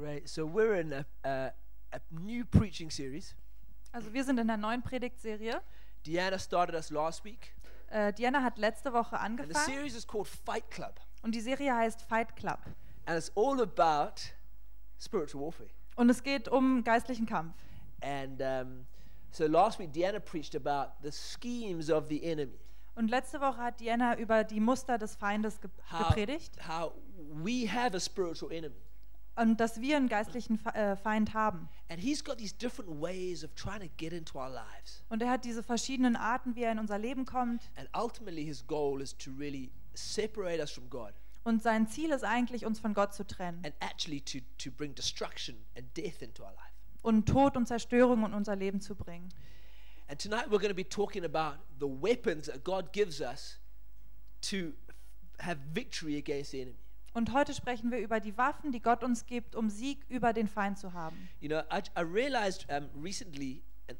[0.00, 0.28] Right.
[0.28, 1.52] So we're in a, a,
[1.92, 3.34] a new preaching series.
[3.92, 5.60] Also wir sind in der neuen Predigtserie.
[6.06, 7.52] Deanna started us last week,
[7.92, 11.40] Äh, Diana hat letzte Woche and the angefangen series is called Fight Club, und die
[11.40, 12.58] Serie heißt Fight Club.
[13.06, 14.14] and it's all about
[14.98, 15.68] spiritual warfare.
[15.96, 17.54] Und es geht um geistlichen Kampf.
[18.00, 18.86] And um,
[19.32, 22.58] so last week, Deanna preached about the schemes of the enemy,
[22.94, 26.92] Und letzte Woche hat Diana über die Muster des Feindes ge how, gepredigt how
[27.42, 28.76] we have a spiritual enemy,
[29.36, 31.68] und dass wir einen geistlichen äh, Feind haben.
[35.08, 37.70] Und er hat diese verschiedenen Arten, wie er in unser Leben kommt.
[37.76, 41.12] And ultimately, his goal is to really separate us from God
[41.44, 44.94] Und sein Ziel ist eigentlich, uns von Gott zu trennen and actually to, to bring
[44.94, 46.70] destruction and death into our life.
[47.02, 49.30] und Tod und Zerstörung in unser Leben zu bringen.
[50.08, 53.58] And tonight we're going to be talking about the weapons that God gives us
[54.42, 54.72] to
[55.38, 56.78] have victory against the enemy.
[57.12, 60.46] Und heute sprechen wir über die Waffen, die Gott uns gibt, um Sieg über den
[60.46, 61.28] Feind zu haben.
[61.40, 63.98] You know, I, I realized um, recently, and,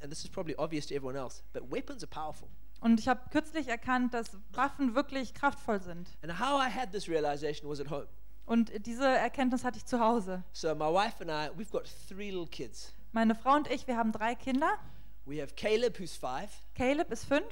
[0.00, 2.48] and this is probably obvious to everyone else, but weapons are powerful.
[2.80, 6.16] Und ich habe kürzlich erkannt, dass Waffen wirklich kraftvoll sind.
[6.22, 8.06] And how I had this realization was at home.
[8.46, 10.44] Und diese Erkenntnis hatte ich zu Hause.
[10.52, 12.92] So my wife and I, we've got three little kids.
[13.12, 14.78] Meine Frau und ich, wir haben drei Kinder.
[15.24, 17.44] We have Caleb, who's five, Caleb ist fünf,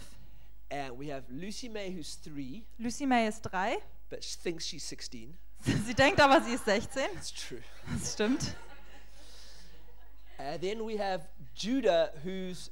[0.71, 3.79] and we have Lucy May, who's three, Lucy May ist drei.
[4.11, 5.37] But she thinks she's 16.
[5.87, 7.03] Sie denkt aber, sie ist 16.
[7.17, 7.63] It's true.
[7.93, 8.55] Das stimmt.
[10.39, 12.71] And then we have Judah, who's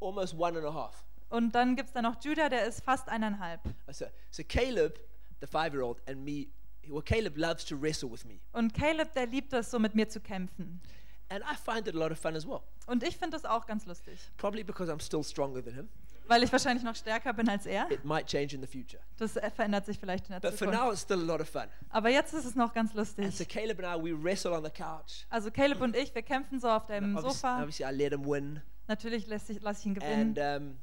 [0.00, 1.04] almost one and a half.
[1.30, 3.60] Und dann gibt es da noch Judah, der ist fast eineinhalb.
[3.90, 4.98] So, so Caleb,
[5.40, 6.48] the five-year-old, and me.
[6.88, 10.08] Well, Caleb loves to wrestle with me, Und Caleb, der liebt es, so mit mir
[10.08, 10.80] zu kämpfen.
[11.28, 12.62] and I find it a lot of fun as well.
[12.86, 15.88] Und ich finde das auch ganz lustig, Probably because I'm still stronger than him.
[16.28, 17.90] Weil ich wahrscheinlich noch stärker bin als er.
[17.90, 20.80] It might change in the future, Das verändert sich vielleicht in der but for Zukunft.
[20.80, 21.64] now, it's still a lot of fun.
[21.90, 23.48] Aber jetzt ist es noch ganz And so lustig.
[23.48, 25.26] Caleb and I, we wrestle on the couch.
[25.30, 27.58] Also Caleb und ich, wir kämpfen so auf dem Obviously, Sofa.
[27.62, 30.62] obviously, I let him win, Natürlich lasse ich, lass ich ihn and gewinnen.
[30.72, 30.78] um,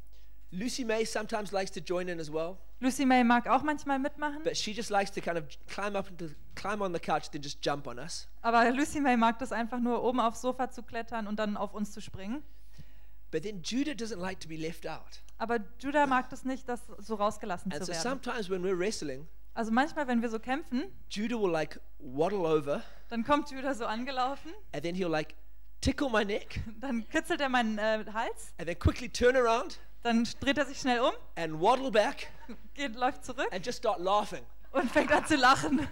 [0.52, 4.44] Lucy May sometimes likes to join in as well, Lucy May mag auch manchmal mitmachen.
[4.44, 7.30] but she just likes to kind of climb up and to climb on the couch,
[7.32, 8.28] then just jump on us.
[8.42, 11.74] Aber Lucy May mag das einfach nur, oben aufs Sofa zu klettern und dann auf
[11.74, 12.44] uns zu springen.
[13.32, 16.82] But then Judah doesn't like to be left out, Aber Judah mag das nicht, das
[17.00, 18.22] so rausgelassen and zu so werden.
[18.22, 22.82] sometimes when we're wrestling, Also manchmal, wenn wir so kämpfen, Judah will like waddle over,
[23.10, 25.36] dann kommt Judah so angelaufen, and then he'll like
[25.82, 30.24] tickle my neck, dann kitzelt er meinen äh, Hals, and then quickly turn around dann
[30.40, 32.28] dreht er sich schnell um, and waddle back
[32.76, 35.88] geht, läuft zurück and just start laughing, und fängt an zu lachen,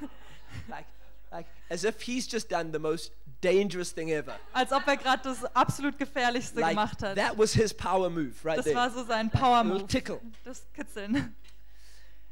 [0.68, 0.86] like,
[1.32, 3.12] like as if he's just done the most
[3.44, 4.40] dangerous thing ever.
[4.54, 7.16] als ob er gerade das absolut gefährlichste Like gemacht hat.
[7.18, 8.76] that was his power move right Das there.
[8.76, 10.20] war so sein Little Power-Move, tickle.
[10.44, 11.36] das Kitzeln.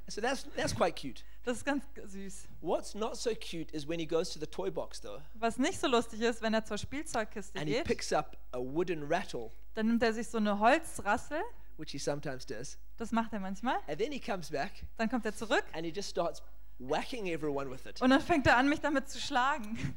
[0.08, 1.24] So that's that's quite cute.
[1.44, 2.48] Das ist ganz süß.
[2.62, 5.80] What's not so cute is when he goes to the toy box though, Was nicht
[5.80, 9.50] so lustig ist, wenn er zur Spielzeugkiste and he geht, picks up a wooden rattle,
[9.74, 11.42] dann nimmt er sich so eine Holzrassel,
[11.78, 15.26] which he sometimes does, das macht er manchmal, and then he comes back dann kommt
[15.26, 16.44] er zurück and he just starts
[16.78, 18.02] whacking everyone with it.
[18.02, 19.96] und dann fängt er an, mich damit zu schlagen.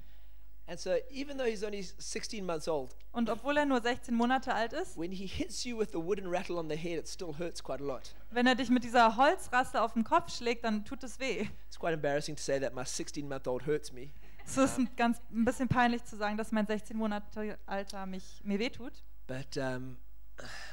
[0.66, 4.54] And so even though he's only 16 months old, Und obwohl er nur 16 Monate
[4.54, 7.34] alt ist, when he hits you with the wooden rattle on the head, it still
[7.38, 8.14] hurts quite a lot.
[8.30, 11.46] wenn er dich mit dieser Holzrassel auf den Kopf schlägt, dann tut es weh.
[11.68, 14.08] It's quite embarrassing to say that my 16 month old hurts me.
[14.46, 18.40] Es ist ein ganz ein bisschen peinlich zu sagen, dass mein 16 Monate Alter mich
[18.42, 18.92] mir wehtut,
[19.26, 19.96] But, um,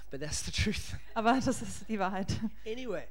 [0.10, 0.94] but that's the truth.
[1.16, 2.28] aber das ist die Wahrheit.
[2.66, 3.08] anyway,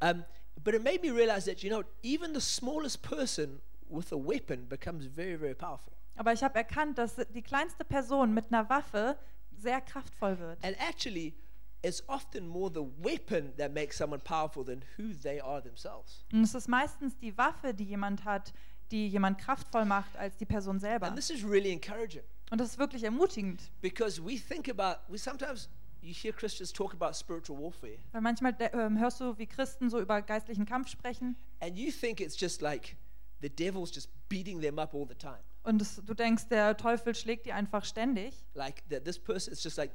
[0.00, 0.24] um,
[0.62, 4.66] but it made me realize that, you know, even the smallest person with a weapon
[4.68, 5.92] becomes very, very powerful.
[6.18, 9.16] Aber ich habe erkannt, dass die kleinste Person mit einer Waffe
[9.56, 10.64] sehr kraftvoll wird.
[10.64, 11.34] And actually,
[11.82, 16.24] it's often more the weapon that makes someone powerful than who they are themselves.
[16.32, 18.52] Und es ist meistens die Waffe, die jemand hat,
[18.90, 21.06] die jemand kraftvoll macht, als die Person selber.
[21.06, 25.18] And this is really encouraging Und das ist wirklich ermutigend, because we think about, we
[25.18, 25.68] sometimes,
[26.00, 30.00] you hear Christians talk about spiritual warfare, weil manchmal ähm, hörst du, wie Christen so
[30.00, 32.96] über geistlichen Kampf sprechen and you think it's just like
[33.40, 35.42] the devil's just beating them up all the time.
[35.64, 38.34] und es, du denkst, der Teufel schlägt die einfach ständig.
[38.54, 39.92] Like that this person, it's just like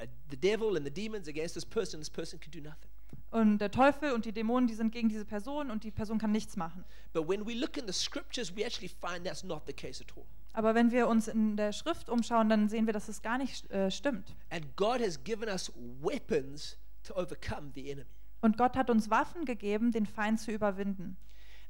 [0.00, 2.90] uh, the devil and the demons against this person, this person can do nothing.
[3.30, 6.32] Und der Teufel und die Dämonen, die sind gegen diese Person und die Person kann
[6.32, 6.84] nichts machen.
[7.12, 10.16] But when we look in the scriptures, we actually find that's not the case at
[10.16, 10.24] all.
[10.52, 13.70] Aber wenn wir uns in der Schrift umschauen, dann sehen wir, dass es gar nicht
[13.70, 14.34] äh, stimmt.
[14.50, 18.08] And God has given us weapons to overcome the enemy.
[18.40, 21.16] Und Gott hat uns Waffen gegeben, den Feind zu überwinden.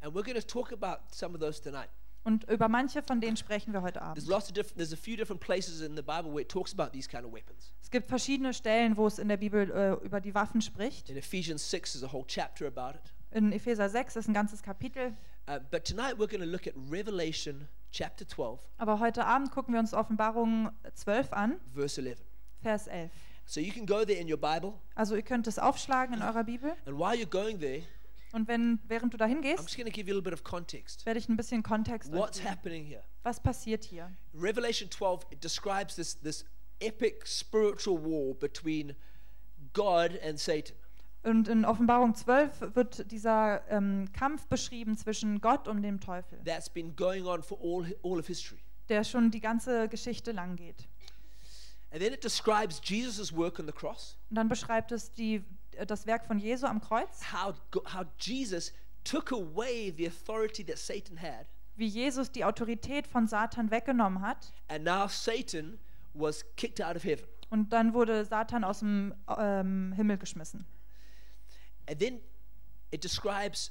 [0.01, 1.89] And we're going to talk about some of those tonight.
[2.25, 4.27] Und über manche von denen sprechen wir heute There's Abend.
[4.29, 6.91] lots of different, there's a few different places in the Bible where it talks about
[6.93, 7.73] these kind of weapons.
[7.81, 11.09] Es gibt verschiedene Stellen, wo es in der Bibel äh, über die Waffen spricht.
[11.09, 13.13] In Ephesians 6 is a whole chapter about it.
[13.31, 15.17] In Epheser 6 ist ein ganzes Kapitel.
[15.49, 19.73] Uh, but tonight we're going to look at Revelation chapter 12, Aber heute Abend gucken
[19.75, 22.19] wir uns Offenbarung 12 an, verse 11.
[22.61, 23.11] Vers 11.
[23.45, 26.43] So you can go there in your Bible, Also ihr könnt es aufschlagen in eurer
[26.43, 27.83] Bibel and while you're going there,
[28.33, 30.33] und wenn während du dahin I'm gehst, just going to give you a little bit
[30.33, 31.05] of context.
[31.07, 32.51] werde ich ein bisschen Kontext euch What's geben.
[32.51, 33.03] happening here?
[33.23, 34.11] Was passiert hier?
[34.35, 36.45] Revelation 12 it describes this, this
[36.81, 38.95] epic spiritual war between
[39.73, 40.77] God and Satan.
[41.23, 46.71] Und in Offenbarung 12 wird dieser ähm, Kampf beschrieben zwischen Gott und dem Teufel, That's
[46.71, 48.61] been going on for all, all of history.
[48.89, 50.87] der schon die ganze Geschichte lang geht.
[51.91, 55.43] And then it describes Jesus' work on the cross, Und dann beschreibt es die,
[55.85, 57.55] das Werk von Jesu am Kreuz, how,
[57.93, 58.73] how Jesus
[59.05, 61.47] took away the authority that Satan had,
[61.77, 64.53] wie Jesus die Autorität von Satan weggenommen hat.
[64.69, 65.79] and now Satan
[66.15, 67.27] was kicked out of heaven.
[67.51, 70.67] Und dann wurde Satan aus dem ähm, Himmel geschmissen.
[71.89, 72.21] And then
[72.91, 73.71] it describes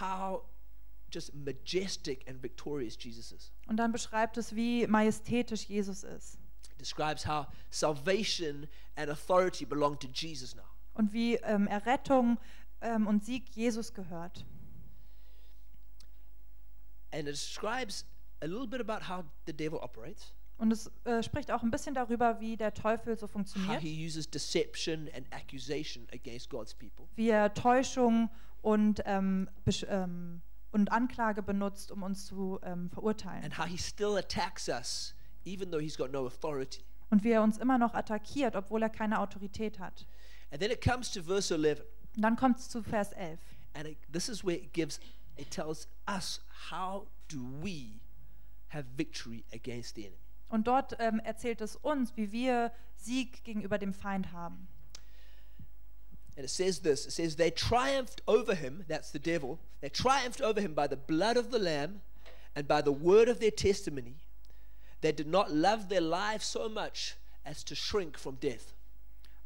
[0.00, 0.42] how
[1.10, 3.52] just majestic and victorious Jesus is.
[3.66, 6.38] Und dann beschreibt es, wie majestätisch Jesus ist.
[6.72, 10.62] It describes how salvation and authority belong to Jesus now.
[10.96, 12.38] Und wie ähm, Errettung
[12.80, 14.44] ähm, und Sieg Jesus gehört.
[17.12, 18.04] And it describes
[18.42, 21.94] a little bit about how the devil operates, Und es äh, spricht auch ein bisschen
[21.94, 27.06] darüber, wie der Teufel so funktioniert, he uses deception and accusation against God's people.
[27.14, 28.30] wie er Täuschung
[28.62, 29.48] und, ähm,
[29.88, 33.44] ähm, und Anklage benutzt, um uns zu ähm, verurteilen.
[33.44, 35.14] And how he still attacks us
[35.44, 36.82] even though he's got no authority.
[37.08, 40.06] Und wie er uns immer noch attackiert, obwohl er keine Autorität hat.
[40.50, 41.82] And then it comes to verse 11.
[42.16, 43.38] Und dann kommt es zu Vers 11.
[43.74, 45.00] And it, this is where it gives,
[45.36, 46.40] it tells us
[46.70, 48.00] how do we
[48.68, 50.22] have victory against the enemy.
[50.48, 54.68] Und dort ähm, erzählt es uns, wie wir Sieg gegenüber dem Feind haben.
[56.36, 60.40] And it says this it says, They triumphed over him, that's the devil, they triumphed
[60.40, 62.02] over him by the blood of the Lamb
[62.54, 64.16] and by the word of their testimony.
[65.00, 68.75] They did not love their lives so much as to shrink from death.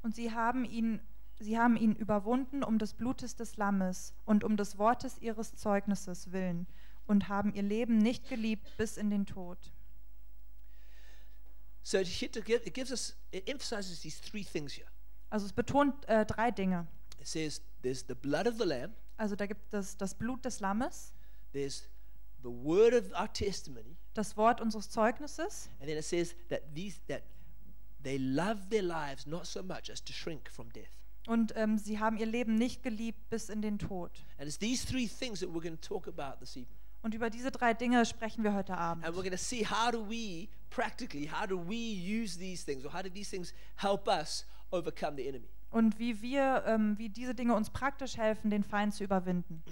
[0.02, 1.00] Und sie haben ihn,
[1.38, 6.32] sie haben ihn überwunden um des Blutes des Lammes und um des Wortes ihres Zeugnisses
[6.32, 6.66] willen
[7.06, 9.58] und haben ihr Leben nicht geliebt bis in den Tod.
[11.82, 14.86] So it, gives us, it emphasizes these three things here.
[15.30, 16.86] Also es betont äh, drei Dinge.
[17.18, 20.60] It says there's the blood of the Lamb, Also da gibt es das Blut des
[20.60, 21.12] Lammes,
[21.52, 21.88] there's
[22.42, 27.00] the word of our testimony, das Wort unseres Zeugnisses and then it says that these
[27.06, 27.22] that
[28.02, 30.90] they love their lives not so much as to shrink from death.
[31.26, 34.10] und ähm, sie haben ihr Leben nicht geliebt bis in den Tod.
[34.38, 36.76] And it's these three things that we're going to talk about this evening.
[37.02, 39.16] Und über diese drei Dinge sprechen wir heute And we're Abend.
[39.16, 43.02] going to see how do we practically, how do we use these things, or how
[43.02, 45.48] do these things help us overcome the enemy?
[45.70, 49.62] Und wie wir, ähm, wie diese Dinge uns praktisch helfen, den Feind zu überwinden.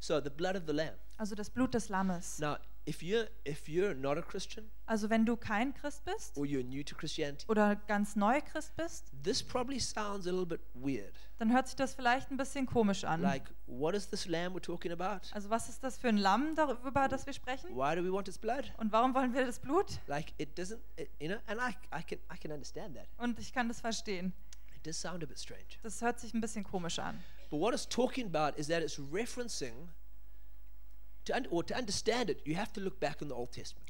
[0.00, 0.96] So the blood of the Lamb.
[1.18, 2.38] Also das Blut des Lammes.
[2.40, 6.44] Now, if you're if you're not a Christian Also wenn du kein Christ bist or
[6.44, 10.60] you're new to Christianity, oder ganz neu Christ bist, this probably sounds a little bit
[10.74, 11.12] weird.
[11.38, 13.20] dann hört sich das vielleicht ein bisschen komisch an.
[13.20, 15.28] Like, what is this lamb we're talking about?
[15.32, 17.70] Also was ist das für ein Lamm, darüber das wir sprechen?
[17.70, 18.72] Why do we want its blood?
[18.78, 20.00] Und warum wollen wir das Blut?
[20.06, 21.38] Like, it doesn't, it, you know.
[21.46, 23.08] And I, I can I can understand that.
[23.18, 24.32] Und ich kann das verstehen.
[24.76, 25.66] It does sound a bit strange.
[25.82, 27.20] Das hört sich ein bisschen komisch an.
[27.50, 29.88] But what it's talking about is that it's referencing.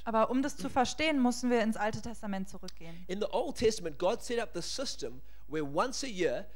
[0.04, 3.04] Aber um das zu verstehen, müssen wir ins Alte Testament zurückgehen.
[3.08, 6.46] In the Old Testament, God set up the system where once a year,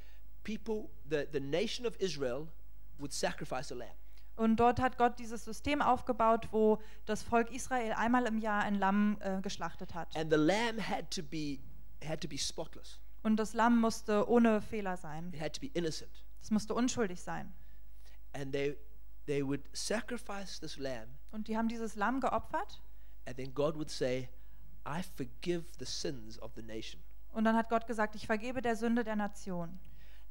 [0.42, 2.48] people, the, the nation of Israel,
[2.98, 3.94] would sacrifice a lamb.
[4.36, 8.74] Und dort hat Gott dieses System aufgebaut, wo das Volk Israel einmal im Jahr ein
[8.74, 10.16] Lamm äh, geschlachtet hat.
[10.16, 11.58] And the lamb had to be
[12.02, 12.98] had to be spotless.
[13.22, 15.30] Und das Lamm musste ohne Fehler sein.
[15.34, 16.24] It had to be innocent.
[16.40, 17.52] Es musste unschuldig sein.
[18.32, 18.78] And they
[19.30, 22.82] they would sacrifice this lamb, Und die haben dieses Lamm geopfert.
[23.26, 24.28] and then God would say,
[24.86, 27.00] "I forgive the sins of the nation."
[27.32, 29.78] Und dann hat Gott gesagt, ich vergebe der Sünde der Nation.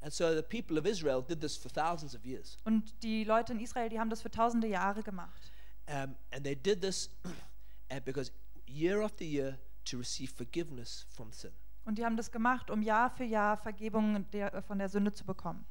[0.02, 2.58] And so the people of Israel did this for thousands of years.
[2.64, 5.50] Und die Leute in Israel, die haben das für tausende Jahre gemacht.
[5.86, 7.08] Um, and they did this
[8.04, 8.32] because
[8.66, 11.52] year after year to receive forgiveness from sin.
[11.84, 15.24] Und die haben das gemacht, um Jahr für Jahr Vergebung der, von der Sünde zu
[15.24, 15.64] bekommen.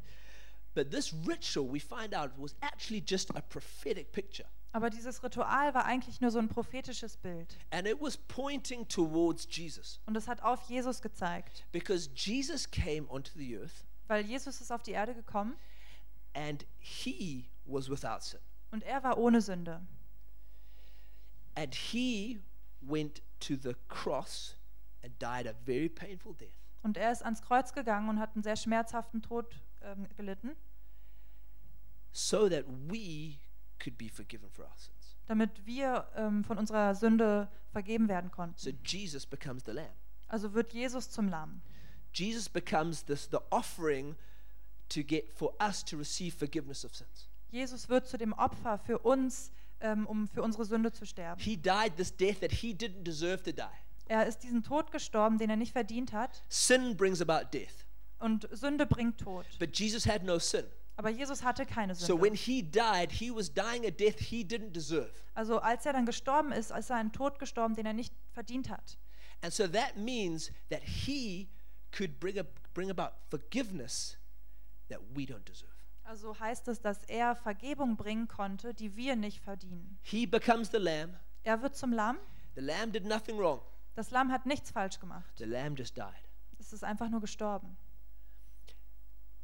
[0.76, 4.46] But this ritual, we find out, was actually just a prophetic picture.
[4.72, 7.58] Aber dieses Ritual war eigentlich nur so ein prophetisches Bild.
[7.72, 10.00] And it was pointing towards Jesus.
[10.06, 11.66] Und es hat auf Jesus gezeigt.
[11.72, 15.56] Because Jesus came onto the earth Weil Jesus ist auf die Erde gekommen
[16.36, 18.40] and he was without sin.
[18.72, 19.82] und er war ohne Sünde.
[21.56, 22.40] And he
[22.82, 24.56] went to the cross
[25.04, 28.44] and died a very painful death Und er ist ans Kreuz gegangen und hat einen
[28.44, 29.48] sehr schmerzhaften Tod
[29.82, 30.56] ähm, gelitten,
[32.12, 33.40] so that we
[33.80, 35.16] could be forgiven for our sins.
[35.28, 38.58] damit wir ähm, von unserer Sünde vergeben werden konnten.
[38.58, 39.94] So Jesus becomes the lamb.
[40.28, 41.62] Also wird Jesus zum Lamm.
[42.14, 44.16] Jesus becomes this the offering
[44.90, 47.30] to get for us to receive forgiveness of sins.
[47.52, 51.40] Jesus wird zu dem Opfer für uns, ähm, um für unsere Sünde zu sterben.
[51.42, 53.64] He died this death that he didn't deserve to die.
[54.08, 56.44] Er ist diesen Tod gestorben, den er nicht verdient hat.
[56.50, 57.86] Sin brings about death,
[58.20, 59.46] Und Sünde bringt Tod.
[59.60, 60.66] but Jesus had no sin.
[60.98, 62.42] Aber Jesus hatte keine So when Sünde.
[62.42, 65.10] he died, he was dying a death he didn't deserve.
[65.34, 68.70] Also als er dann gestorben ist, ist er einen Tod gestorben, den er nicht verdient
[68.70, 68.98] hat.
[69.42, 71.48] And so that means that he
[71.96, 74.18] could bring, a, bring about forgiveness
[74.90, 75.72] that we don't deserve.
[76.04, 79.98] Also heißt es, dass er Vergebung bringen konnte, die wir nicht verdienen.
[80.02, 81.14] He becomes the lamb.
[81.44, 82.18] Er wird zum Lamm.
[82.56, 83.62] The lamb did nothing wrong.
[83.96, 85.32] Das Lamm hat nichts falsch gemacht.
[85.38, 86.06] The lamb just died.
[86.58, 87.78] Es ist einfach nur gestorben.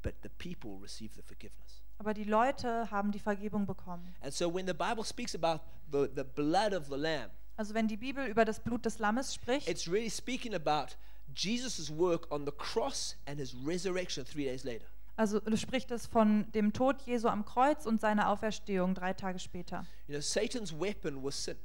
[0.05, 1.81] But the people receive the forgiveness.
[1.97, 4.13] Aber die Leute haben die Vergebung bekommen.
[4.21, 7.87] And so when the Bible speaks about the, the blood of the lamb, Also wenn
[7.87, 10.95] die Bibel über das Blut des Lammes spricht, it's really speaking about
[11.33, 14.85] Jesus' work on the cross and his resurrection three days later.
[15.15, 19.87] also spricht es von dem Tod Jesu am Kreuz und seiner Auferstehung drei Tage später.
[20.07, 21.55] You know, Satan's weapon was sin.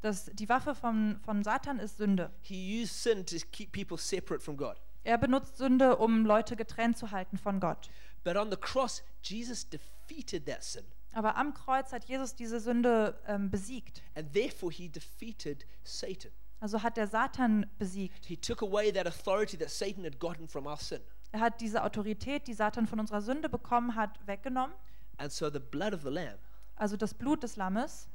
[0.00, 2.32] Das, die Waffe von, von Satan ist Sünde.
[2.42, 4.80] He used sin to keep people separate from God.
[5.04, 7.90] Er benutzt Sünde, um Leute getrennt zu halten von Gott.
[8.24, 10.84] But on the cross, Jesus defeated that sin.
[11.12, 14.02] Aber am Kreuz hat Jesus diese Sünde ähm, besiegt.
[14.16, 16.32] And therefore, he defeated Satan.
[16.58, 18.24] Also hat er Satan besiegt.
[18.24, 21.00] He took away that authority that Satan had gotten from our sin.
[21.32, 24.74] Er hat diese Autorität, die Satan von unserer Sünde bekommen hat, weggenommen.
[25.18, 26.38] And so the blood of the Lamb
[26.76, 28.08] Also das Blut des Lammes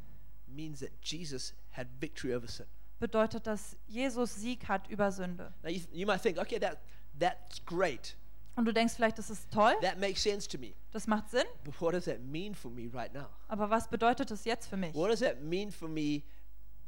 [0.48, 2.66] means that Jesus had victory over sin.
[3.00, 5.54] Bedeutet, dass Jesus Sieg hat über Sünde.
[5.64, 6.78] Now, you, you might think, okay, that,
[7.20, 8.16] that's great.
[8.56, 10.74] Und du denkst vielleicht, das ist toll, That makes sense to me.
[10.92, 13.28] das macht Sinn, But what does that mean for me right now?
[13.48, 14.94] aber was bedeutet es jetzt für mich?
[14.94, 16.24] What does that mean for me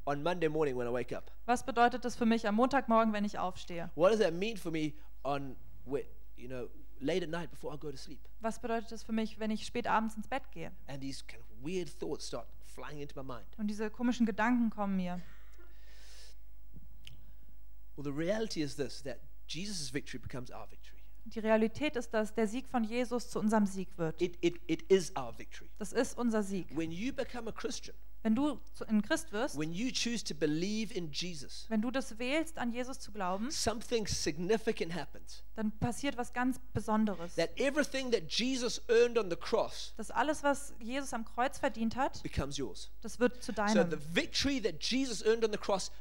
[0.05, 1.31] on Monday morning when I wake up?
[1.45, 3.89] Was bedeutet es für mich am Montagmorgen, wenn ich aufstehe?
[3.95, 5.55] What does that mean for me on,
[6.35, 6.67] you know,
[6.99, 8.19] late at night before I go to sleep?
[8.41, 10.71] Was bedeutet es für mich, wenn ich spät abends ins Bett gehe?
[10.87, 13.45] And these kind of weird thoughts start flying into my mind.
[13.57, 15.21] Und diese komischen Gedanken kommen mir.
[17.95, 20.97] Well, the reality is this that Jesus' victory becomes our victory.
[21.25, 24.19] Die Realität ist, dass der Sieg von Jesus zu unserem Sieg wird.
[24.21, 25.69] It, it, it is our victory.
[25.77, 26.65] Das ist unser Sieg.
[26.75, 30.33] When you become a Christian, Wenn du zu- ein Christ wirst, when you choose to
[30.33, 35.43] believe in Jesus, wenn du das wählst, an Jesus zu glauben, something significant happens.
[35.55, 37.35] dann passiert was ganz Besonderes.
[37.35, 41.95] That everything that Jesus earned on the cross Dass alles, was Jesus am Kreuz verdient
[41.95, 42.89] hat, becomes yours.
[43.01, 43.89] das wird zu So deinem.
[43.91, 45.91] the victory that Jesus earned on the cross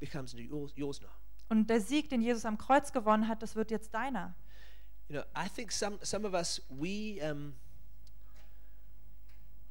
[0.00, 1.08] becomes yours, now.
[1.48, 4.34] Und der Sieg, den Jesus am Kreuz gewonnen hat, das wird jetzt deiner.
[5.08, 7.54] You know, I think some some of us we um,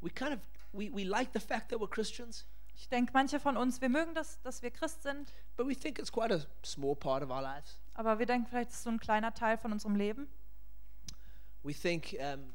[0.02, 0.40] we kind of
[0.74, 2.46] we, we like the fact that we're Christians,
[2.80, 6.00] Ich denke, manche von uns, wir mögen das, dass wir Christ sind, but we think
[6.00, 7.78] it's quite a small part of our lives.
[7.94, 10.28] aber wir denken, vielleicht ist es so ein kleiner Teil von unserem Leben.
[11.64, 12.54] We think um,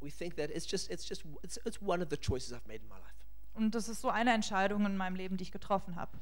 [0.00, 2.82] we think that it's just it's just it's, it's one of the choices I've made
[2.82, 3.11] in my life.
[3.54, 6.18] Und das ist so eine Entscheidung in meinem Leben, die ich getroffen habe.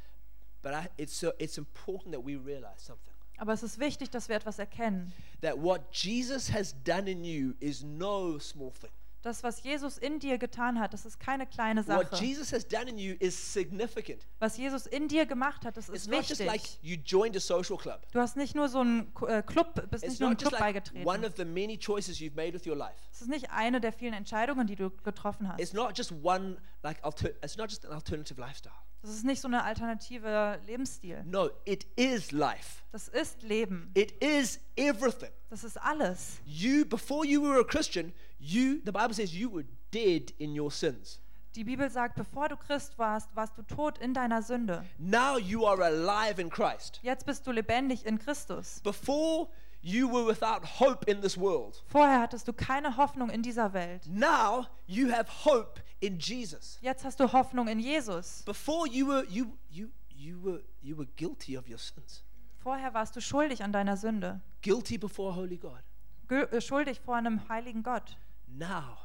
[0.63, 4.29] But I, it's so it's important that we realize something Aber es ist wichtig, dass
[4.29, 5.13] wir etwas erkennen.
[5.41, 8.91] that what Jesus has done in you is no small thing.
[9.23, 12.25] Das, was Jesus in dir getan hat, das ist keine kleine What Sache.
[12.25, 14.27] Jesus has done in you is significant.
[14.39, 16.79] Was Jesus in dir gemacht hat, das It's ist not just like wichtig.
[16.83, 18.01] you joined a social club.
[18.13, 20.61] Du hast nicht nur so einen äh, Club, bist It's nicht nur einem Club like
[20.61, 21.07] beigetreten.
[21.07, 22.97] one of the many choices you've made with your life.
[23.13, 25.61] Es ist nicht eine der vielen Entscheidungen, die du getroffen hast.
[25.61, 26.99] It's not just one like
[27.43, 28.73] it's not just an alternative lifestyle.
[29.03, 31.23] Das ist nicht so eine alternative Lebensstil.
[31.25, 32.83] No, it is life.
[32.93, 33.91] Das ist Leben.
[33.95, 35.31] It is everything.
[35.49, 36.39] Das ist alles.
[36.45, 40.71] You before you were a Christian, you the Bible says you were dead in your
[40.71, 41.21] sins.
[41.57, 44.85] Die Bibel sagt, bevor du Christ warst, warst du tot in deiner Sünde.
[44.99, 47.01] Now you are alive in Christ.
[47.03, 48.81] Jetzt bist du lebendig in Christus.
[48.85, 49.49] Before
[49.83, 51.83] you were without hope in this world.
[51.87, 54.07] Vorher hattest du keine Hoffnung in dieser Welt.
[54.07, 56.79] Now you have hope in Jesus.
[56.83, 58.43] Jetzt hast du Hoffnung in Jesus.
[58.45, 62.23] Before you were you you you were you were guilty of your sins.
[62.63, 64.41] Vorher warst du schuldig an deiner Sünde.
[64.63, 65.83] Guilty before a holy God.
[66.29, 68.17] Äh, Schuldig vor einem heiligen Gott.
[68.51, 68.99] Now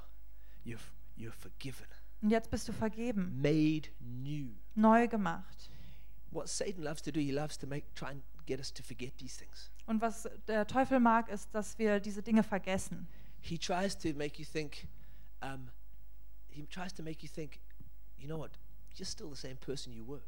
[0.66, 0.80] you're
[1.18, 1.86] you're forgiven.
[2.22, 4.50] Und jetzt bist du vergeben, Made new.
[4.74, 5.70] neu gemacht.
[6.32, 9.18] What Satan loves to do, he loves to make try and get us to forget
[9.18, 9.72] these things.
[9.86, 13.08] Und was der Teufel mag, ist, dass wir diese Dinge vergessen.
[13.42, 14.88] He tries to make you think
[15.42, 15.70] um,
[16.50, 17.60] he tries to make you think,
[18.18, 18.52] you know what,
[18.96, 20.24] you're still the same person you were.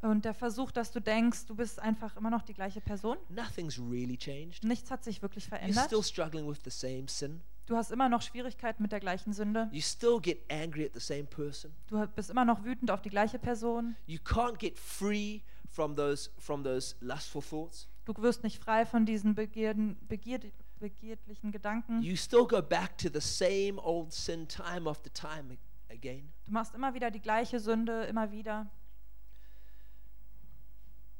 [0.00, 3.16] Und der versucht, dass du denkst, du bist einfach immer noch die gleiche Person.
[3.30, 4.62] Nothing's really changed.
[4.62, 5.86] Nichts hat sich wirklich You're verändert.
[5.86, 7.40] still struggling with the same sin.
[7.68, 9.68] Du hast immer noch Schwierigkeiten mit der gleichen Sünde.
[9.72, 11.70] You still get angry at the same person.
[11.88, 13.94] Du bist immer noch wütend auf die gleiche Person.
[14.06, 17.86] You can't get free from those from those lustful thoughts.
[18.06, 20.46] Du wirst nicht frei von diesen Begierden, Begierd,
[20.80, 22.00] begierdlichen Gedanken.
[22.00, 25.58] You still go back to the same old sin time after time
[25.90, 26.32] again.
[26.46, 28.66] Du machst immer wieder die gleiche Sünde, immer wieder.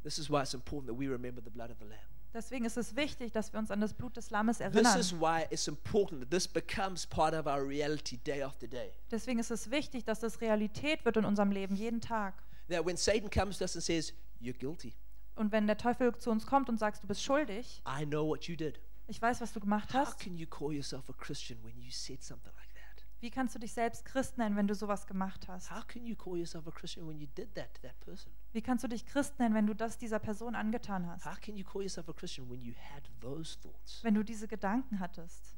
[0.03, 2.18] This is why it's important that we remember the blood of the lamb.
[2.39, 5.01] Deswegen ist es wichtig, dass wir uns an das Blut des Lammes This erinnern.
[5.01, 8.93] is why it's important that this becomes part of our reality day after day.
[9.11, 12.35] Deswegen ist es wichtig, dass das Realität wird in unserem Leben jeden Tag.
[12.69, 14.95] That when Satan comes to us and says, You're guilty,
[15.35, 18.45] Und wenn der Teufel zu uns kommt und sagt, du bist schuldig, I know what
[18.45, 18.79] you did.
[19.09, 21.91] ich weiß, was du gemacht How hast, can you call yourself a Christian when you
[21.91, 23.05] said something like that?
[23.21, 25.73] wie kannst du dich selbst Christ nennen, wenn du sowas gemacht hast?
[25.73, 28.31] How can you call yourself a Christian when you did that to that person?
[28.53, 31.27] Wie kannst du dich Christ nennen, wenn du das dieser Person angetan hast?
[31.27, 34.03] How can you call yourself a Christian when you had those thoughts?
[34.03, 35.55] Wenn du diese Gedanken hattest?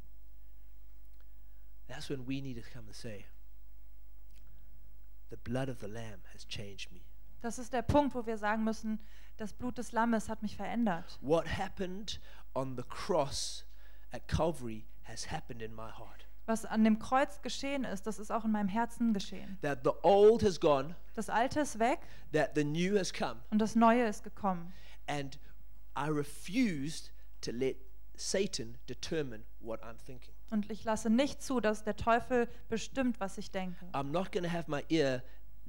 [1.86, 3.26] That's when we need to come and say,
[5.30, 7.02] The blood of the Lamb has changed me.
[7.40, 8.98] Das ist der Punkt, wo wir sagen müssen,
[9.36, 11.18] das Blut des Lammes hat mich verändert.
[11.22, 12.20] What happened
[12.54, 13.64] on the cross
[14.12, 16.26] at Calvary has happened in my heart.
[16.50, 19.56] Was an dem Kreuz geschehen ist, das ist auch in meinem Herzen geschehen.
[19.62, 22.00] That the old has gone, Das Alte ist weg
[22.32, 24.72] that the new has come, und das Neue ist gekommen.
[25.06, 25.38] and
[25.96, 27.76] I refused to let
[28.16, 30.34] Satan determine what I'm thinking.
[30.50, 33.86] Und ich lasse nicht zu, dass der Teufel bestimmt, was ich denke.
[33.92, 35.22] I'm not going to have my ear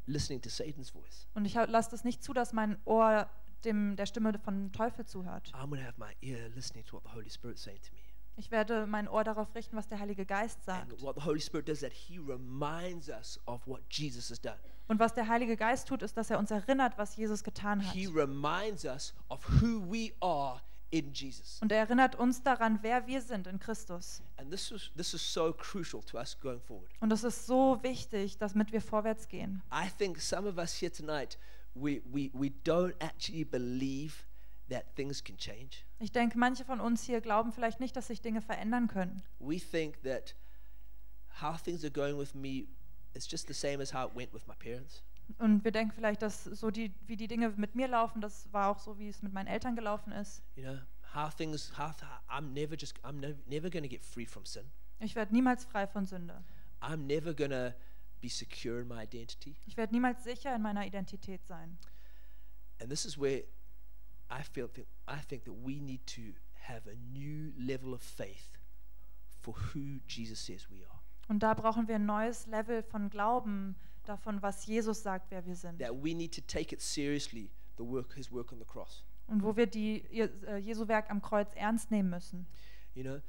[0.08, 1.28] listening to Satan's voice.
[1.36, 3.30] Und ich lasse es nicht zu, dass mein Ohr
[3.66, 5.52] dem, der Stimme vom Teufel zuhört.
[5.54, 8.00] I'm going to have my ear listening to what the Holy Spirit's saying to me.
[8.38, 11.02] Ich werde mein Ohr darauf richten, was der Heilige Geist And sagt.
[11.02, 14.58] what the Holy Spirit does that He reminds us of what Jesus has done.
[14.88, 17.94] Und was der Heilige Geist tut, ist, dass er uns erinnert, was Jesus getan hat.
[17.94, 21.60] He reminds us of who we are in Jesus.
[21.62, 24.22] Und er erinnert uns daran, wer wir sind in Christus.
[24.38, 26.90] And this is this is so crucial to us going forward.
[27.00, 29.62] Und das ist so wichtig, damit wir vorwärts gehen.
[29.74, 31.38] I think some of us here tonight
[31.74, 34.26] we we, we don't actually believe
[34.70, 35.86] that things can change.
[36.02, 39.22] Ich denke, manche von uns hier glauben vielleicht nicht, dass sich Dinge verändern können.
[39.40, 40.36] We think that
[41.40, 42.66] how things are going with me
[43.14, 45.04] is just the same as how it went with my parents.
[45.38, 48.70] Und wir denken vielleicht, dass so die, wie die Dinge mit mir laufen, das war
[48.70, 50.42] auch so, wie es mit meinen Eltern gelaufen ist.
[50.56, 50.80] You know,
[51.14, 51.94] how things how
[52.28, 54.64] I'm never just I'm never, never going to get free from sin.
[55.00, 56.44] Ich werde niemals frei von Sünde.
[56.82, 57.76] I'm never going to
[58.22, 59.56] be secure in my identity.
[59.68, 61.78] Ich werde niemals sicher in meiner Identität sein.
[62.80, 63.44] And this is where
[64.32, 66.34] I feel that I think that we need to
[66.68, 68.58] have a new level of faith
[69.42, 71.00] for who Jesus says we are.
[71.28, 75.56] Und da brauchen wir ein neues Level von Glauben davon, was Jesus sagt, wer wir
[75.56, 75.80] sind.
[75.80, 79.04] That we need to take it seriously, the work his work on the cross.
[79.28, 82.48] Und wo wir die äh, Jesu Werk am Kreuz ernst nehmen müssen.
[82.94, 83.22] You know,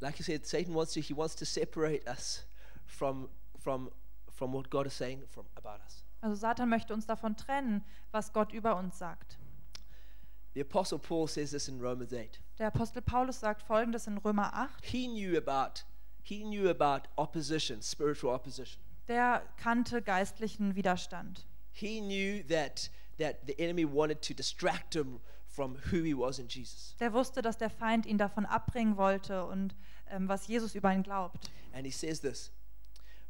[0.00, 2.46] like I said, Satan wants to he wants to separate us
[2.86, 3.90] from from
[4.30, 6.04] from what God is saying from about us.
[6.20, 9.38] Also Satan möchte uns davon trennen, was Gott über uns sagt.
[10.54, 12.38] The apostle Paul says this in Romans 8.
[12.58, 14.70] Der Apostel Paulus sagt folgendes in Römer 8.
[14.82, 15.84] He knew about
[16.22, 18.80] he knew about opposition, spiritual opposition.
[19.08, 21.44] Der kannte geistlichen Widerstand.
[21.72, 22.88] He knew that
[23.18, 26.94] that the enemy wanted to distract him from who he was in Jesus.
[26.98, 29.74] Der wusste, dass der Feind ihn davon abbringen wollte und
[30.08, 31.50] ähm, was Jesus über ihn glaubt.
[31.72, 32.52] And he says this.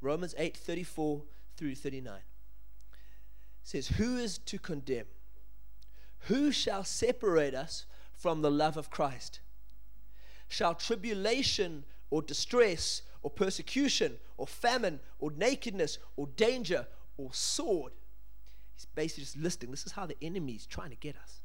[0.03, 1.23] Romans 8, 34
[1.57, 2.23] through 39.
[3.63, 5.07] Says, Who is to condemn?
[6.29, 9.41] Who shall separate us from the love of Christ?
[10.49, 17.93] Shall tribulation or distress or persecution or famine or nakedness or danger or sword?
[18.75, 21.43] He's basically just listing this is how the enemy is trying to get us.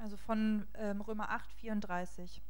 [0.00, 2.42] Also von ähm, Römer 8, 34.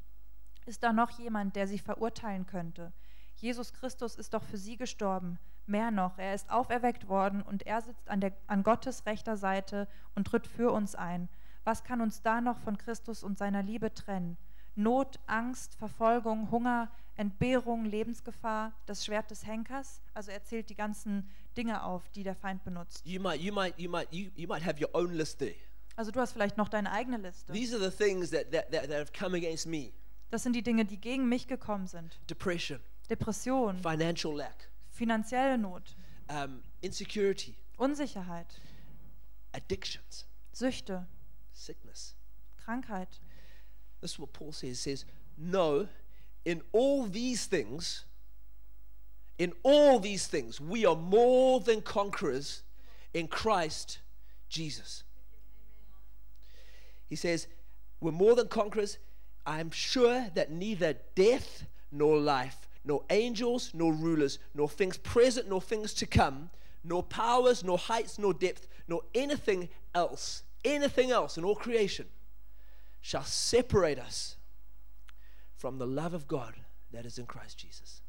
[0.66, 2.92] Ist da noch jemand, der sie verurteilen könnte?
[3.36, 5.38] Jesus Christus ist doch für sie gestorben.
[5.66, 9.88] Mehr noch, er ist auferweckt worden und er sitzt an, der, an Gottes rechter Seite
[10.14, 11.28] und tritt für uns ein.
[11.64, 14.37] Was kann uns da noch von Christus und seiner Liebe trennen?
[14.77, 20.03] Not, Angst, Verfolgung, Hunger, Entbehrung, Lebensgefahr, das Schwert des Henkers?
[20.14, 23.07] Also er zählt die ganzen Dinge auf, die der Feind benutzt.
[23.07, 25.55] You might, you might, you might, you, you might have your own list there.
[25.96, 27.53] Also du hast vielleicht noch deine eigene Liste.
[27.53, 29.92] These are the things that, that, that, that have come against me
[30.31, 32.18] Das sind die Dinge, die gegen mich gekommen sind.
[32.29, 35.94] depression, Depression, financial lack, finanzielle Not,
[36.29, 38.61] um, insecurity, Unsicherheit,
[39.53, 41.07] addictions, Süchte,
[41.54, 42.14] sickness.
[42.66, 43.18] Krankheit.
[44.00, 44.68] This is what Paul says.
[44.68, 45.04] He says,
[45.38, 45.88] No,
[46.44, 48.04] in all these things,
[49.38, 52.62] in all these things, we are more than conquerors
[53.12, 54.00] in Christ
[54.48, 55.04] Jesus.
[57.08, 57.46] He says,
[58.00, 58.98] We're more than conquerors.
[59.46, 65.60] I'm sure that neither death nor life, nor angels, nor rulers, nor things present, nor
[65.60, 66.50] things to come,
[66.82, 72.07] nor powers, nor heights, nor depth, nor anything else, anything else in all creation
[73.00, 74.38] shall separate us
[75.57, 76.55] from the love of God
[76.92, 78.03] that is in Christ Jesus.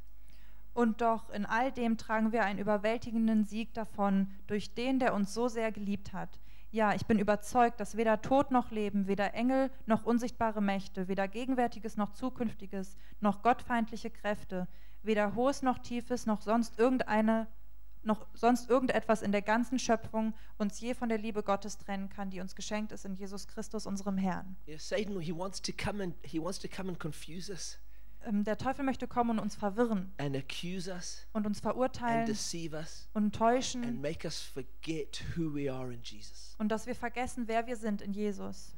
[0.74, 5.34] Und doch in all dem tragen wir einen überwältigenden Sieg davon durch den, der uns
[5.34, 6.40] so sehr geliebt hat.
[6.72, 11.30] Ja, ich bin überzeugt, dass weder Tod noch Leben, weder Engel noch unsichtbare Mächte, weder
[11.30, 14.68] Gegenwärtiges noch Zukünftiges, noch gottfeindliche Kräfte,
[15.02, 17.48] weder Hohes noch Tiefes, noch sonst irgendeine,
[18.06, 22.30] noch sonst irgendetwas in der ganzen Schöpfung uns je von der Liebe Gottes trennen kann,
[22.30, 24.56] die uns geschenkt ist in Jesus Christus, unserem Herrn.
[24.66, 27.80] You know, Satan, he wants to come and he wants to come and confuse us
[28.28, 32.26] Ähm, der Teufel möchte kommen und uns verwirren and accuse us und uns and verurteilen
[32.26, 36.56] deceive us und and täuschen make us forget who we are in Jesus.
[36.58, 38.76] und dass wir vergessen, wer wir sind in Jesus.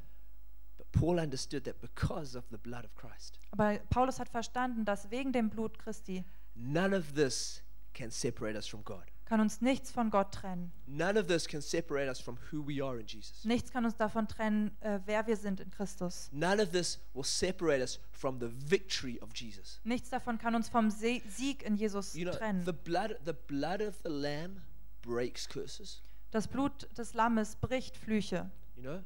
[0.78, 5.10] But Paul understood that because of the blood of Christ, Aber Paulus hat verstanden, dass
[5.12, 7.64] wegen dem Blut Christi none of this
[7.94, 9.06] can separate us from God.
[9.28, 10.72] Kann uns nichts von Gott trennen.
[10.88, 13.44] None of this can separate us from who we are in Jesus.
[13.46, 16.30] Nichts kann uns davon trennen, äh, wer wir sind in Christus.
[16.32, 19.80] None of this will separate us from the victory of Jesus.
[19.84, 22.64] Nichts davon kann uns vom Se Sieg in Jesus You know, trennen.
[22.66, 24.62] the blood, the blood of the Lamb
[25.02, 26.02] breaks curses.
[26.32, 28.50] Das Blut des Lammes bricht Flüche.
[28.76, 29.04] You know,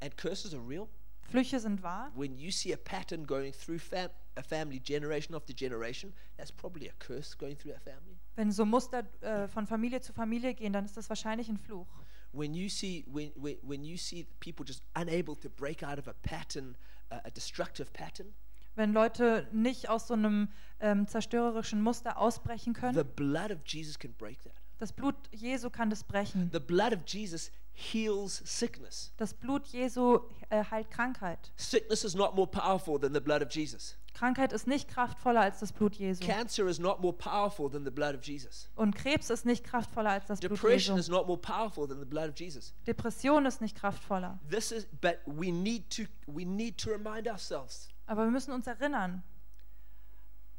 [0.00, 0.88] and curses are real.
[1.30, 2.10] Flüche sind wahr.
[2.16, 6.88] When you see a pattern going through fam- a family generation after generation, that's probably
[6.88, 8.18] a curse going through that family.
[8.36, 11.86] Wenn so Muster äh, von Familie zu Familie gehen, dann ist das wahrscheinlich ein Fluch.
[12.32, 16.08] When you see when, when, when you see people just unable to break out of
[16.08, 16.76] a pattern,
[17.10, 18.32] uh, a destructive pattern,
[18.76, 20.48] Wenn Leute nicht aus so einem
[20.78, 24.54] ähm, zerstörerischen Muster ausbrechen the können, blood of Jesus can break that.
[24.78, 26.50] das Blut Jesu kann das brechen.
[26.52, 29.12] The blood of Jesus heals sickness.
[29.16, 31.52] Das Blut Jesu äh, heilt Krankheit.
[31.56, 33.96] Sickness is not more powerful than the blood of Jesus.
[34.12, 36.24] Krankheit ist nicht kraftvoller als das Blut Jesu.
[36.24, 38.68] Cancer is not more powerful than the blood of Jesus.
[38.74, 41.00] Und Krebs ist nicht kraftvoller als das Blut Depression Jesu.
[41.00, 42.74] is not more powerful than the blood of Jesus.
[42.86, 44.38] Depression ist nicht kraftvoller.
[44.50, 48.66] This is but we need to we need to remind ourselves Aber wir müssen uns
[48.66, 49.22] erinnern,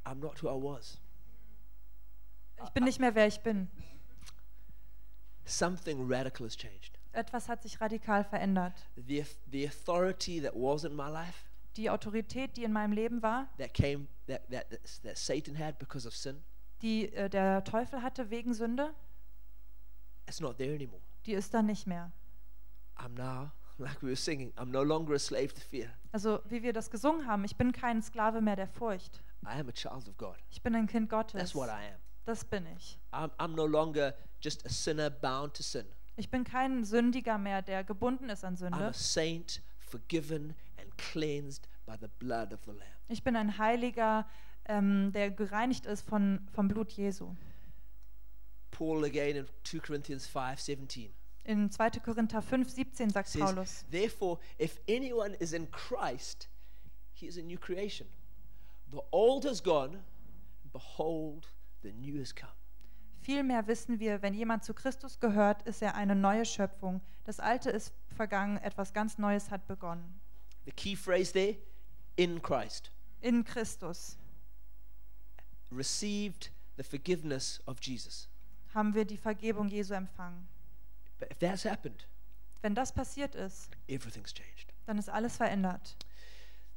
[0.05, 0.99] I'm not who I was.
[2.63, 3.69] ich bin nicht mehr wer ich bin.
[5.45, 6.97] Something radical has changed.
[7.13, 8.73] Etwas hat sich radikal verändert.
[8.95, 13.47] The the authority that was in my life Die Autorität, die in meinem Leben war,
[13.57, 14.65] that came that that
[15.03, 16.43] that Satan had because of sin,
[16.81, 18.93] die äh, der Teufel hatte wegen Sünde,
[20.27, 21.01] it's not there anymore.
[21.25, 22.11] die ist da nicht mehr.
[22.97, 25.89] I'm now like we were singing, I'm no longer a slave to fear.
[26.11, 29.21] Also wie wir das gesungen haben, ich bin kein Sklave mehr der Furcht.
[29.43, 30.35] I am a child of God.
[30.49, 31.39] Ich bin ein Kind Gottes.
[31.39, 31.99] That's what I am.
[32.25, 32.99] Das bin ich.
[33.11, 35.85] I'm, I'm no longer just a sinner bound to sin.
[36.17, 38.85] Ich bin kein Sündiger mehr, der gebunden ist an I'm Sünde.
[38.89, 40.53] a saint, forgiven
[41.11, 42.99] cleansed by the blood of the Lamb.
[43.07, 44.27] Ich bin ein Heiliger,
[44.65, 47.35] ähm, der gereinigt ist von, vom Blut Jesu.
[48.71, 51.09] Paul again in 2 Corinthians 5:17
[51.43, 51.99] In 2.
[52.03, 56.49] Korinther 5, 17 sagt says, Paulus, "Therefore, if anyone is in Christ,
[57.13, 58.07] he is a new creation.
[58.91, 60.03] The old has gone,
[60.63, 61.47] and behold,
[61.81, 62.51] the new has come."
[63.21, 67.01] Vielmehr wissen wir, wenn jemand zu Christus gehört, ist er eine neue Schöpfung.
[67.23, 70.20] Das Alte ist vergangen, etwas ganz Neues hat begonnen.
[70.71, 71.55] The key phrase there,
[72.15, 74.15] in Christ, In Christus
[75.69, 78.27] received the forgiveness of Jesus.
[78.73, 80.47] haben wir die Vergebung Jesu empfangen.
[81.19, 82.05] But if that's happened,
[82.61, 84.71] Wenn das passiert ist, everything's changed.
[84.85, 85.97] dann ist alles verändert.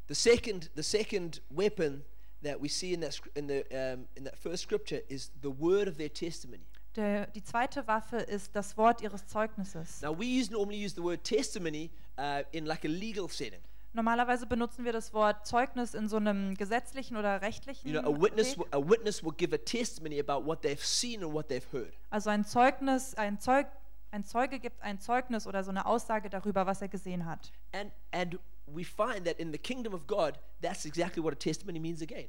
[0.09, 2.04] The second, the second weapon
[2.42, 5.87] that we see in that in the um, in that first scripture is the word
[5.88, 6.66] of their testimony.
[6.96, 10.00] Der, die zweite Waffe ist das Wort ihres Zeugnisses.
[10.02, 13.61] Now we use normally use the word testimony uh, in like a legal setting.
[13.94, 18.20] Normalerweise benutzen wir das Wort Zeugnis in so einem gesetzlichen oder rechtlichen You know, a
[18.22, 18.66] witness Weg.
[18.72, 21.92] w- a witness will give a testimony about what they've seen and what they've heard.
[22.11, 23.66] Also ein Zeugnis, ein, Zeug,
[24.11, 27.52] ein Zeuge gibt ein Zeugnis oder so eine Aussage darüber, was er gesehen hat.
[27.72, 31.78] And and we find that in the kingdom of God, that's exactly what a testimony
[31.78, 32.28] means again.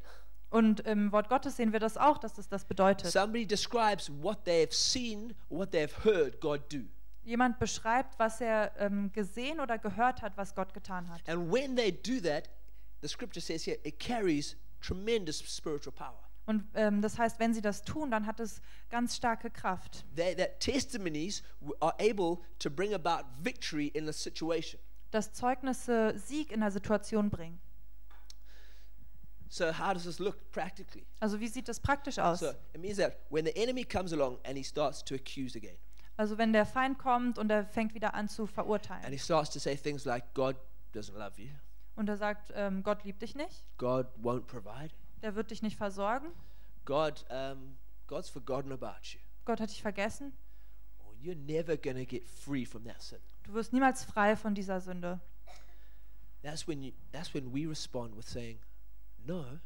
[0.52, 3.12] Und im Wort Gottes sehen wir das auch, dass es das bedeutet.
[3.12, 6.82] Somebody describes what they have seen, what they have heard God do.
[7.26, 11.28] Jemand beschreibt, was er ähm, gesehen oder gehört hat, was Gott getan hat.
[11.28, 12.50] And when they do that,
[13.02, 16.20] the scripture says here, it carries tremendous spiritual power.
[16.46, 18.62] Und ähm, das heißt, wenn sie das tun, dann hat es
[18.92, 20.06] ganz starke Kraft.
[20.16, 24.80] They, that testimonies w- are able to bring about victory in a situation.
[25.10, 27.60] Dass Zeugnisse Sieg in der Situation bringen.
[29.50, 31.06] So how does this look practically?
[31.20, 32.40] Also wie sieht das praktisch aus?
[32.42, 35.78] So it means that when the enemy comes along and he starts to accuse again,
[36.18, 39.12] Also wenn der Feind kommt und er fängt wieder an zu and verurteilen.
[39.12, 40.56] he starts to say things like, God
[40.94, 41.50] doesn't love you,
[41.96, 45.78] Und er sagt, ähm, Gott liebt dich nicht, God won't provide, der wird dich nicht
[45.78, 46.28] versorgen,
[46.86, 49.20] God, um, God's forgotten about you.
[49.44, 50.34] Gott hat dich vergessen.
[51.00, 53.20] Or you're never going to get free from that sin.
[53.44, 55.20] Du wirst niemals frei von dieser Sünde.
[56.42, 58.60] That's when, you, that's when we respond with saying,
[59.26, 59.60] No,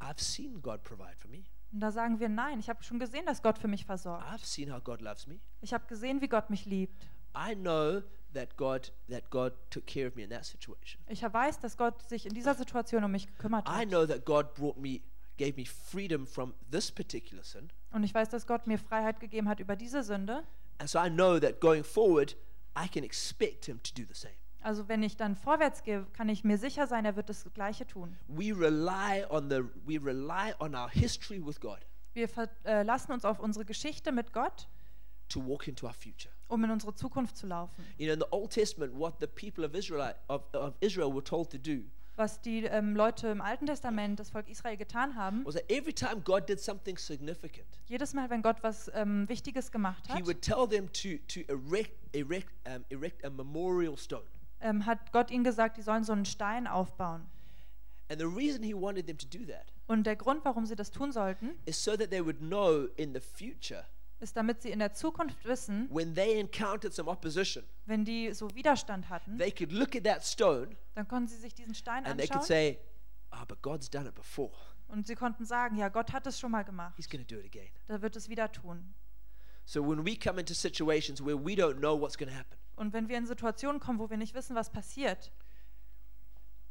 [0.00, 1.44] I've seen God provide for me.
[1.72, 4.26] Und da sagen wir, nein, ich habe schon gesehen, dass Gott für mich versorgt.
[4.26, 5.38] I've seen how God loves me.
[5.60, 7.06] Ich habe gesehen, wie Gott mich liebt.
[7.36, 8.02] I know
[8.32, 11.02] that God, that God took care of me in that situation.
[11.08, 13.88] Ich weiß, dass Gott sich in dieser Situation um mich gekümmert I hat.
[13.88, 15.00] know that God brought me,
[15.36, 17.70] gave me freedom from this particular sin.
[17.90, 20.44] Und ich weiß, dass Gott mir Freiheit gegeben hat über diese Sünde.
[20.78, 22.36] And so I know that going forward,
[22.76, 24.34] I can expect Him to do the same.
[24.60, 27.86] Also wenn ich dann vorwärts gehe, kann ich mir sicher sein, er wird das Gleiche
[27.86, 28.16] tun.
[28.26, 31.78] We rely on the we rely on our history with God
[32.14, 34.68] Wir verlassen uns auf unsere Geschichte mit Gott,
[35.28, 36.32] to walk into our future.
[36.48, 37.84] um in unsere Zukunft zu laufen.
[37.98, 41.22] You know, in the Old Testament, what the people of Israel of, of Israel were
[41.22, 41.84] told to do
[42.16, 45.92] Was die ähm, Leute im Alten Testament, das Volk Israel getan haben, was that every
[45.92, 50.26] time God did something significant, jedes Mal, wenn Gott was ähm, Wichtiges gemacht He hat,
[50.26, 54.24] would tell them to to erect erect um, erect a memorial stone.
[54.60, 57.26] Ähm, hat Gott ihnen gesagt, die sollen so einen Stein aufbauen.
[58.10, 60.90] And the reason He wanted them to do that Und der Grund, warum sie das
[60.90, 63.84] tun sollten, is so that they would know in the future
[64.20, 68.48] ist, damit sie in der Zukunft wissen, when they encountered some opposition, wenn die so
[68.54, 72.18] Widerstand hatten, they could look at that stone dann konnten sie sich diesen Stein and
[72.18, 72.78] they could anschauen say,
[73.30, 74.52] "Ah, but God's done it before.
[74.88, 77.40] und sie konnten sagen, ja, Gott hat es schon mal gemacht, He's going to do
[77.40, 78.94] it again." da wird es wieder tun.
[79.64, 82.92] So when we come into situations where we don't know what's going to happen, Und
[82.92, 85.32] wenn wir in Situationen kommen, wo wir nicht wissen, was passiert,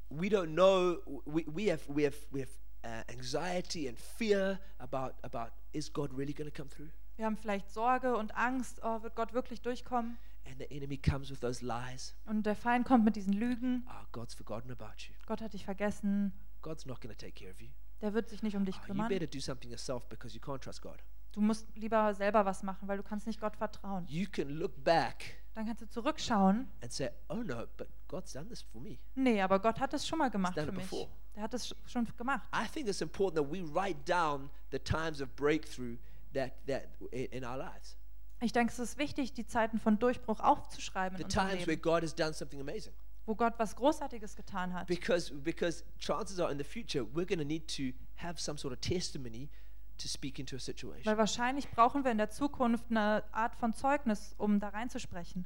[0.10, 0.98] we don't know.
[1.26, 2.52] We, we have we have we have
[2.86, 6.90] uh, anxiety and fear about about is God really going to come through?
[7.18, 10.18] wir haben vielleicht Sorge und Angst, oh, wird Gott wirklich durchkommen?
[10.46, 12.16] And the enemy comes with those lies.
[12.26, 15.14] Und der Feind kommt mit diesen Lügen, Ah, God's forgotten about you.
[15.26, 17.70] Gott hat dich vergessen, God's not going to take care of you.
[18.02, 19.10] der wird sich nicht um dich you kümmern.
[19.10, 21.04] better do something yourself because you can't trust God.
[21.34, 24.06] Du musst lieber selber was machen, weil du kannst nicht Gott vertrauen.
[24.08, 26.68] You can look back Dann kannst du zurückschauen.
[26.84, 30.08] and say, "Oh no, but God's done this for me." Nee, aber Gott hat es
[30.08, 30.88] schon mal gemacht done für it mich.
[30.88, 31.10] before.
[31.36, 32.48] Der hat es sch- schon gemacht.
[32.54, 35.98] I think it's important that we write down the times of breakthrough
[36.36, 37.98] that that in our lives.
[38.40, 41.72] Ich denke, es ist wichtig, die Zeiten von Durchbruch aufzuschreiben The in unserem times where
[41.72, 42.94] Leben, God has done something amazing.
[43.26, 44.86] wo Gott was Großartiges getan hat.
[44.86, 48.74] Because because chances are in the future we're going to need to have some sort
[48.74, 49.50] of testimony
[49.98, 51.06] to speak into a situation.
[51.06, 55.46] Weil wahrscheinlich brauchen wir in der Zukunft eine Art von Zeugnis, um da reinzusprechen.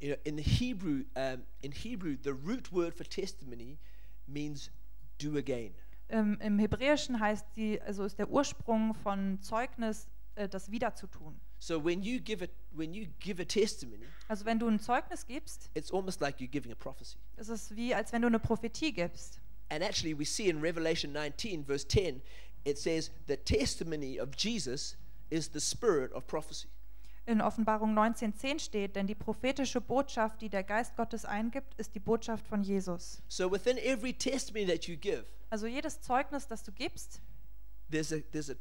[0.00, 3.78] You know, in the Hebrew, um, in Hebrew, the root word for testimony
[4.26, 4.70] means
[5.20, 5.74] do again.
[6.10, 11.40] Ähm, Im Hebräischen heißt die, also ist der Ursprung von Zeugnis, äh, das wiederzutun.
[11.58, 15.26] So when you give a when you give a testimony, Also wenn du ein Zeugnis
[15.26, 17.18] gibst, it's almost like you're giving a prophecy.
[17.36, 19.40] ist es wie, als wenn du eine Prophetie gibst.
[19.70, 22.22] And actually, we see in Revelation 19, verse 10,
[22.64, 24.96] it says the testimony of Jesus
[25.30, 26.68] is the spirit of prophecy.
[27.26, 32.00] In Offenbarung 19.10 steht, denn die prophetische Botschaft, die der Geist Gottes eingibt, ist die
[32.00, 33.20] Botschaft von Jesus.
[33.28, 37.20] So within every testimony that you give, Also jedes Zeugnis, das du gibst,
[37.90, 38.54] there's a there's a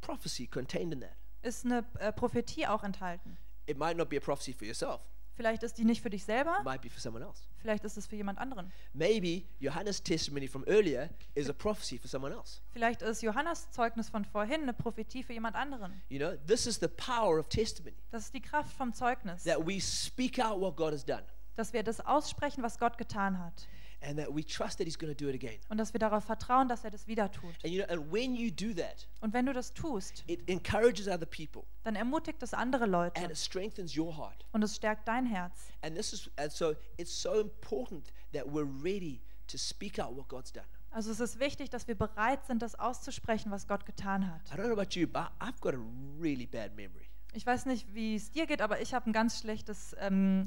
[0.00, 1.16] prophecy contained in that.
[1.42, 3.36] ist eine äh, Prophetie auch enthalten.
[3.66, 5.00] It might not be a prophecy for yourself.
[5.34, 7.42] Vielleicht ist die nicht für dich selber, might be for someone else.
[7.58, 8.70] vielleicht ist es für jemand anderen.
[8.92, 12.60] Maybe Johannes' testimony from earlier is a prophecy for someone else.
[12.72, 16.02] Vielleicht ist Johannes Zeugnis von vorhin eine Prophetie für jemand anderen.
[16.08, 19.66] You know, this is the power of testimony Das ist die Kraft vom Zeugnis, that
[19.66, 23.68] we speak out what God has done dass wir das aussprechen, was Gott getan hat
[24.02, 25.58] and that we trust that He's going to do it again.
[25.68, 27.54] und dass wir darauf vertrauen, dass er das wieder tut.
[27.64, 31.06] And you know, and when you do that, Und wenn du das tust, it encourages
[31.08, 34.44] other people dann ermutigt es andere Leute and it strengthens your heart.
[34.52, 35.68] und es stärkt dein Herz.
[35.82, 40.28] And this is and so it's so important that we're ready to speak out what
[40.28, 40.66] God's done.
[40.90, 44.42] Also es ist wichtig, dass wir bereit sind, das auszusprechen, was Gott getan hat.
[44.52, 45.78] I don't know about you, but I've got a
[46.20, 47.08] really bad memory.
[47.32, 50.44] Ich weiß nicht, wie es dir geht, aber ich habe ein ganz schlechtes ähm,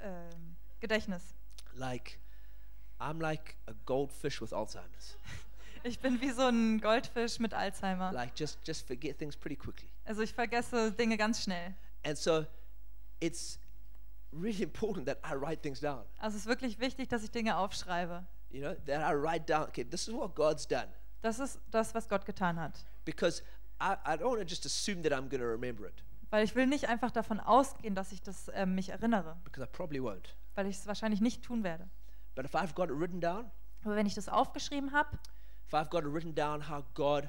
[0.00, 1.34] ähm, Gedächtnis.
[1.72, 2.18] Like
[3.00, 5.16] I'm like a goldfish with Alzheimer's.
[5.82, 8.12] Ich bin wie so ein Goldfisch mit Alzheimer.
[8.12, 9.88] Like just just forget things pretty quickly.
[10.04, 11.74] Also ich vergesse Dinge ganz schnell.
[12.04, 12.44] And so
[13.18, 13.58] it's
[14.30, 16.04] really important that I write things down.
[16.18, 18.26] Also es ist wirklich wichtig, dass ich Dinge aufschreibe.
[18.50, 20.88] You know, that I write down, okay, this is what God's done.
[21.22, 22.84] Das ist das, was Gott getan hat.
[23.06, 23.42] Because
[23.80, 26.54] I, I don't want to just assume that I'm going to remember it, Weil ich
[26.54, 30.34] will nicht einfach davon ausgehen, dass ich das ähm, mich erinnere, because I probably won't.
[30.56, 31.88] weil ich es wahrscheinlich nicht tun werde.
[32.34, 33.50] But if I've got it written down,
[33.84, 35.18] Aber wenn ich das aufgeschrieben habe,
[35.66, 37.28] if I've got it written down how God,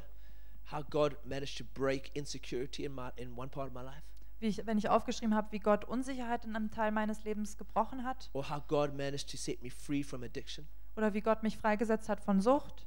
[0.72, 4.04] how God managed to break insecurity in, my, in one part of my life,
[4.40, 8.04] wie ich, wenn ich aufgeschrieben habe, wie Gott Unsicherheit in einem Teil meines Lebens gebrochen
[8.04, 11.58] hat or how God managed to set me free from addiction, oder wie Gott mich
[11.58, 12.86] freigesetzt hat von Sucht,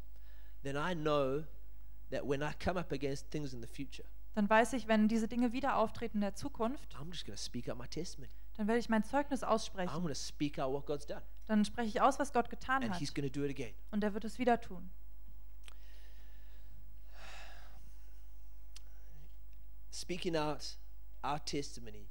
[0.63, 1.45] then I know
[2.11, 5.29] that when I come up against things in the future, dann weiß ich, wenn diese
[5.29, 8.33] Dinge wieder auftreten in der Zukunft, I'm just going to speak out my testimony.
[8.57, 9.93] dann werde ich mein Zeugnis I'm aussprechen.
[9.95, 11.23] going to speak out what God's done.
[11.47, 12.99] Dann spreche ich aus, was Gott getan And hat.
[13.01, 13.75] He's going to do it again.
[13.91, 14.91] Und er wird es wieder tun.
[19.91, 20.77] Speaking out
[21.23, 22.09] our testimony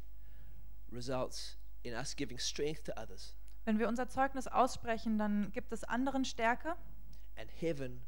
[0.92, 3.34] results in us giving strength to others
[3.66, 6.76] Wenn wir unser Zeugnis aussprechen, dann gibt es anderen Stärke
[7.36, 8.02] and heaven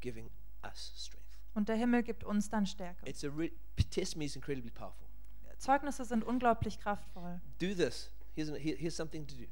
[0.00, 0.30] giving
[0.64, 1.38] us strength.
[1.54, 3.04] und der Himmel gibt uns dann Stärke.
[3.08, 3.30] It's a
[3.90, 5.06] testimony is incredibly powerful.
[5.58, 7.40] Zeugnisse sind unglaublich kraftvoll.
[7.60, 8.10] Do this.
[8.34, 9.44] Here's, an, here- here's something to do.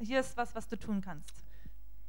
[0.00, 1.44] Hier ist was, was du tun kannst.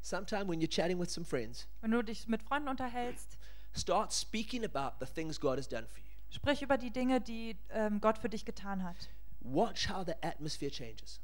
[0.02, 3.38] Sometime when you're chatting with some friends, Wenn du dich mit Freunden unterhältst,
[3.74, 6.06] start speaking about the things God has done for you.
[6.30, 8.96] sprich über die Dinge, die ähm, Gott für dich getan hat.
[9.42, 11.20] Watch how the atmosphere changes.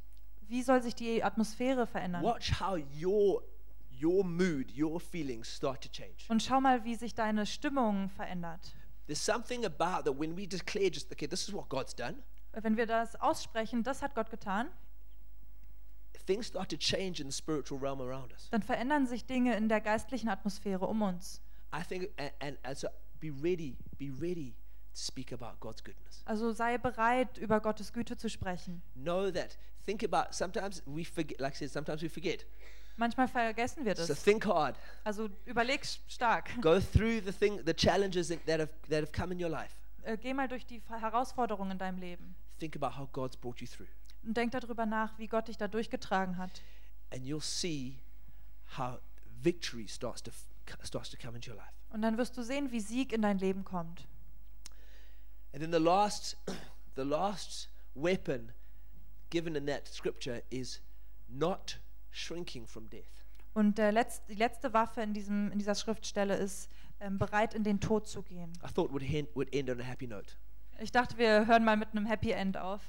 [0.48, 2.24] Wie soll sich die Atmosphäre verändern?
[2.24, 3.44] Watch how your
[4.02, 6.26] your mood, your feelings start to change.
[6.28, 8.74] Und schau mal, wie sich deine Stimmung verändert.
[9.08, 12.16] There's something about that when we declare just okay, this is what God's done,
[12.54, 14.70] Wenn wir das aussprechen, das hat Gott getan,
[18.52, 21.42] dann verändern sich Dinge in der geistlichen Atmosphäre um uns.
[21.76, 22.88] I think and, and, and so
[23.20, 24.52] be ready, be ready
[24.94, 26.22] to speak about God's goodness.
[26.26, 28.82] Also sei bereit, über Gottes Güte zu sprechen.
[28.96, 29.58] Know that.
[29.86, 32.46] Think about sometimes we forget like I said, sometimes we forget.
[32.96, 34.24] Manchmal vergessen wir So das.
[34.24, 34.78] think hard.
[35.04, 36.50] Also überleg stark.
[36.62, 39.76] Go through the thing the challenges that that have that have come in your life.
[40.04, 43.68] Äh, Geh mal durch die Herausforderungen in deinem Leben Think about how God's brought you
[43.68, 43.88] through.
[44.26, 46.62] Und denk darüber nach, wie Gott dich da durchgetragen hat.
[47.12, 48.00] And you'll see
[48.78, 49.00] how
[49.42, 50.32] victory starts to
[50.84, 51.74] starts to come into your life.
[51.90, 54.08] Und dann wirst du sehen, wie Sieg in dein Leben kommt.
[55.54, 56.38] And then the last,
[56.96, 58.52] the last weapon
[59.30, 60.82] given in that scripture is
[61.28, 61.80] not
[62.12, 63.24] shrinking from death.
[63.54, 67.64] Und der Letz-, die letzte Waffe in, diesem, in dieser Schriftstelle ist, ähm, bereit in
[67.64, 68.52] den Tod zu gehen.
[68.66, 70.34] I thought would end, would end on a happy note.
[70.80, 72.82] Ich dachte, wir hören mal mit einem Happy End auf.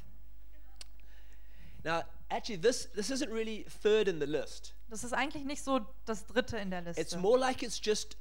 [1.84, 4.74] Now, actually, this this isn't really third in the list.
[4.88, 7.18] Das ist eigentlich nicht so das dritte in der It's Liste.
[7.18, 8.16] more like it's just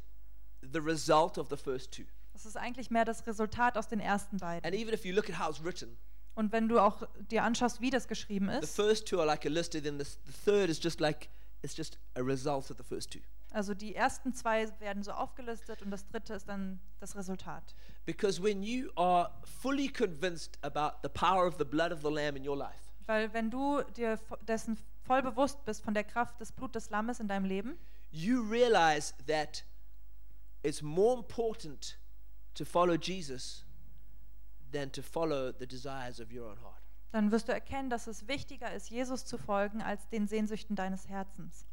[0.61, 2.03] the result of the first two.
[2.33, 4.73] Das ist eigentlich mehr das Resultat aus den ersten And beiden.
[4.73, 5.97] even if you look at how it's written,
[6.35, 9.45] Und wenn du auch dir anschaust, wie das geschrieben the ist, first two are like
[9.45, 11.29] a list, and then the, the third is just like
[11.61, 13.19] it's just a result of the first two.
[13.51, 17.75] also die ersten zwei werden so aufgelistet und das dritte ist dann das Resultat.
[18.05, 22.35] Because when you are fully convinced about the power of the blood of the Lamb
[22.35, 26.51] in your life, Weil wenn du dir dessen voll bewusst bist von der Kraft des
[26.51, 27.77] Blut des Lammes in deinem Leben,
[28.11, 29.63] you realize that
[30.63, 31.97] it's more important
[32.53, 33.65] to follow Jesus
[34.71, 36.83] than to follow the desires of your own heart.
[37.13, 41.07] dann wirst du erkennen, dass es wichtiger ist, Jesus zu folgen, als den Sehnsüchten deines
[41.07, 41.67] Herzens.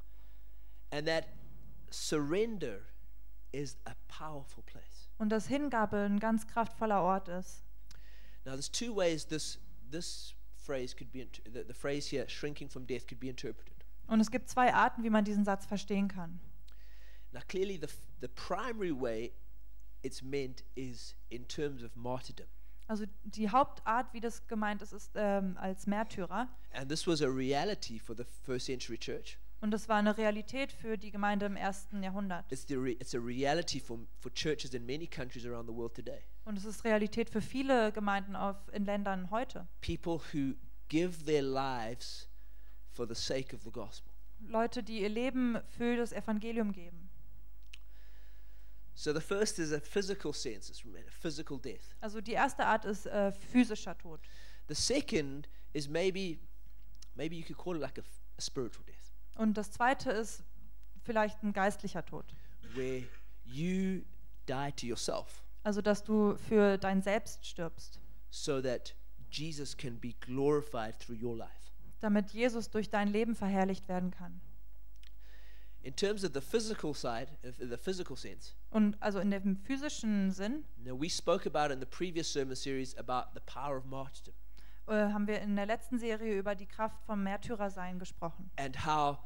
[0.90, 1.26] And that
[1.90, 2.80] surrender
[3.52, 5.08] is a powerful place.
[5.18, 7.64] Und dass Hingabe ein ganz kraftvoller Ort ist.
[8.44, 9.58] Now, there's two ways this,
[9.90, 10.34] this
[10.70, 13.74] phrase could be, the, the phrase here, shrinking from death, could be interpreted.
[14.06, 16.40] Und es gibt zwei Arten, wie man diesen Satz verstehen kann.
[17.32, 17.88] Now, clearly, the,
[18.20, 19.32] the primary way
[20.02, 22.46] it's meant is in terms of martyrdom.
[22.88, 26.48] Also die Hauptart, wie das gemeint ist, ist ähm, als Märtyrer.
[26.72, 29.38] And this was a reality for the first century church.
[29.60, 32.50] Und das war eine Realität für die Gemeinde im ersten Jahrhundert.
[32.50, 35.94] It's, the re- it's a reality for, for churches in many countries around the world
[35.94, 36.22] today.
[36.44, 39.68] Und es ist Realität für viele Gemeinden auf, in Ländern heute.
[39.82, 40.54] People who
[40.88, 42.28] give their lives
[42.92, 44.10] for the sake of the gospel.
[44.40, 47.10] Leute, die ihr Leben für das Evangelium geben.
[48.94, 51.94] So the first is a physical sense, it's a physical death.
[52.00, 54.20] Also die erste Art ist äh, physischer Tod.
[54.68, 56.38] The second is maybe,
[57.14, 58.02] maybe you could call it like a,
[58.36, 58.99] a spiritual death,
[59.40, 60.44] Und das zweite ist
[61.02, 62.26] vielleicht ein geistlicher Tod.
[62.74, 63.02] where
[63.44, 64.02] you
[64.46, 67.98] die to yourself Also dass du für dein Selbst stirbst,
[68.30, 68.94] so that
[69.30, 71.72] Jesus can be glorified through your life.
[72.00, 74.40] damit Jesus durch dein Leben verherrlicht werden kann.
[75.82, 80.64] In terms of the physical side, the physical sense, Und also in dem physischen Sinn
[80.76, 84.34] now we spoke about in the previous sermon series about the power of martyrdom
[84.88, 88.50] äh, haben wir in der letzten Serie über die Kraft vom Märtyrersein gesprochen.
[88.56, 89.16] and how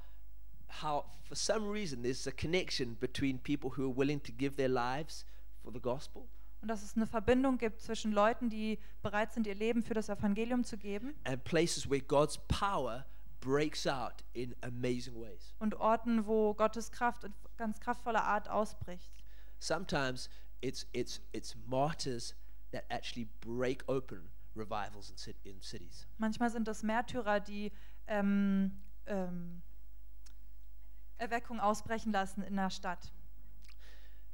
[0.82, 4.68] how for some reason there's a connection between people who are willing to give their
[4.68, 5.24] lives
[5.62, 6.26] for the gospel
[6.62, 10.08] Und dass es eine Verbindung gibt zwischen Leuten, die bereit sind, ihr Leben für das
[10.08, 13.04] Evangelium zu geben and places where God's power
[13.40, 15.54] breaks out in amazing ways.
[15.58, 19.12] und Orten, wo Gottes Kraft in ganz kraftvoller Art ausbricht.
[19.58, 20.28] Sometimes
[20.62, 22.34] it's it's it's martyrs
[22.72, 26.06] that actually break open revivals in, cit- in cities.
[26.18, 27.70] Manchmal sind es Märtyrer, die
[28.06, 28.72] ähm,
[29.06, 29.62] ähm,
[31.18, 33.12] Erweckung ausbrechen lassen in der Stadt.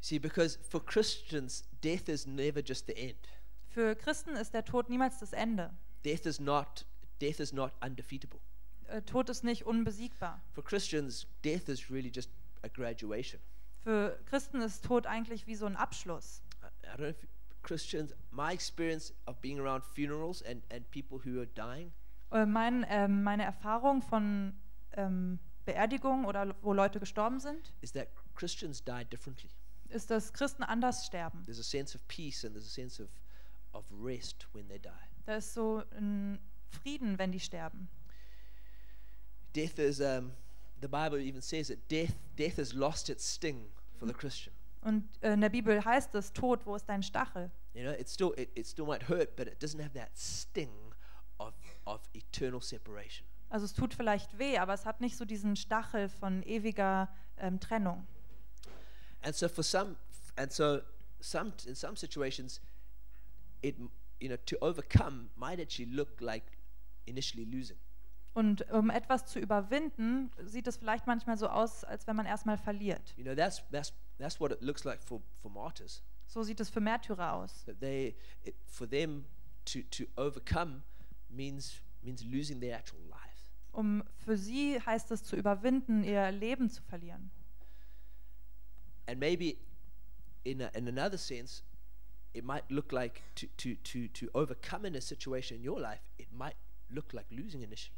[0.01, 3.18] See, because for Christians, death is never just the end.
[3.68, 5.70] Für Christen ist der Tod niemals das Ende.
[6.05, 6.87] Death is not
[7.20, 8.41] death is not undefeatable.
[8.89, 10.41] Äh, Tod ist nicht unbesiegbar.
[10.53, 12.31] For Christians, death is really just
[12.62, 13.41] a graduation.
[13.83, 16.43] Für Christen ist Tod eigentlich wie so ein Abschluss.
[16.62, 17.16] I, I don't know if
[17.62, 21.93] Christians, my experience of being around funerals and, and people who are dying,
[22.33, 24.55] Äh, Mein, ähm, meine Erfahrung von
[24.93, 29.51] ähm, Beerdigungen oder wo Leute gestorben sind, is that Christians die differently.
[29.89, 31.43] ist, dass Christen anders sterben.
[31.45, 33.09] There's a sense of peace and there's a sense of,
[33.73, 34.91] of rest when they die.
[35.27, 36.39] Da ist so ein
[36.71, 37.89] Frieden, wenn die sterben.
[39.55, 40.33] Death is, um,
[40.81, 43.67] the Bible even says that death, death has lost its sting
[43.99, 44.55] for the Christian.
[44.83, 47.51] Und äh, in der Bibel heißt es, Tod, wo ist dein Stachel?
[47.75, 50.71] You know, it still, it, it still might hurt, but it doesn't have that sting
[51.39, 51.53] of,
[51.85, 53.27] of eternal separation.
[53.51, 57.59] Also es tut vielleicht weh, aber es hat nicht so diesen Stachel von ewiger ähm,
[57.61, 58.07] Trennung.
[59.23, 59.97] And so for some,
[60.37, 60.81] and so
[61.21, 62.61] some, in some situations,
[63.61, 63.77] it,
[64.21, 66.45] you know, to overcome might actually look like
[67.07, 67.77] initially losing.
[68.33, 72.57] Und um etwas zu überwinden, sieht es vielleicht manchmal so aus, als wenn man erstmal
[72.57, 73.13] verliert.
[73.17, 76.03] You know, that's, that's, that's what it looks like for, for martyrs.
[76.27, 77.65] So sieht es für Märtyrer aus.
[77.65, 79.25] That they, it, for them
[79.65, 80.85] to, to overcome
[81.29, 83.30] means, means losing their actual life.
[83.73, 87.31] Um für sie heißt es zu überwinden, ihr Leben zu verlieren.
[89.07, 89.57] And maybe
[90.45, 91.62] in, a, in another sense,
[92.33, 96.01] it might look like to, to, to, to overcome in a situation in your life,
[96.18, 96.57] it might
[96.91, 97.97] look like losing initially.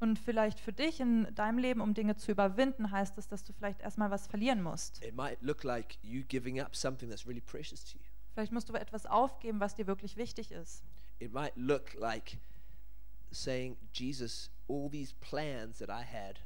[0.00, 3.52] Und vielleicht für dich in deinem Leben, um Dinge zu überwinden, heißt es, dass du
[3.52, 5.04] vielleicht erstmal was verlieren musst.
[5.04, 8.04] It might look like you giving up something that's really precious to you.
[8.32, 10.82] Vielleicht musst du etwas aufgeben, was dir wirklich wichtig ist.
[11.18, 12.38] It might look like
[13.30, 16.38] saying, Jesus, all these plans that I had,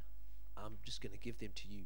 [0.57, 1.85] I'm just going to give them to you.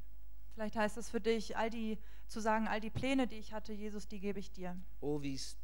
[0.55, 3.73] Vielleicht heißt es für dich, all die zu sagen, all die Pläne, die ich hatte,
[3.73, 4.75] Jesus, die gebe ich dir.
[5.01, 5.55] All these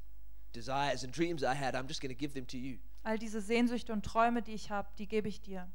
[0.53, 2.77] desires and dreams I had, I'm just going to give them to you.
[3.03, 5.69] All diese Sehnsüchte und Träume, die ich habe, die gebe ich dir.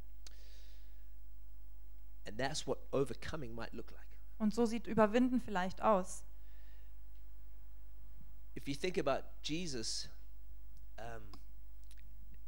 [2.26, 4.06] And that's what overcoming might look like.
[4.38, 6.22] Und so sieht Überwinden vielleicht aus.
[8.56, 10.08] If you think about Jesus,
[10.98, 11.22] um,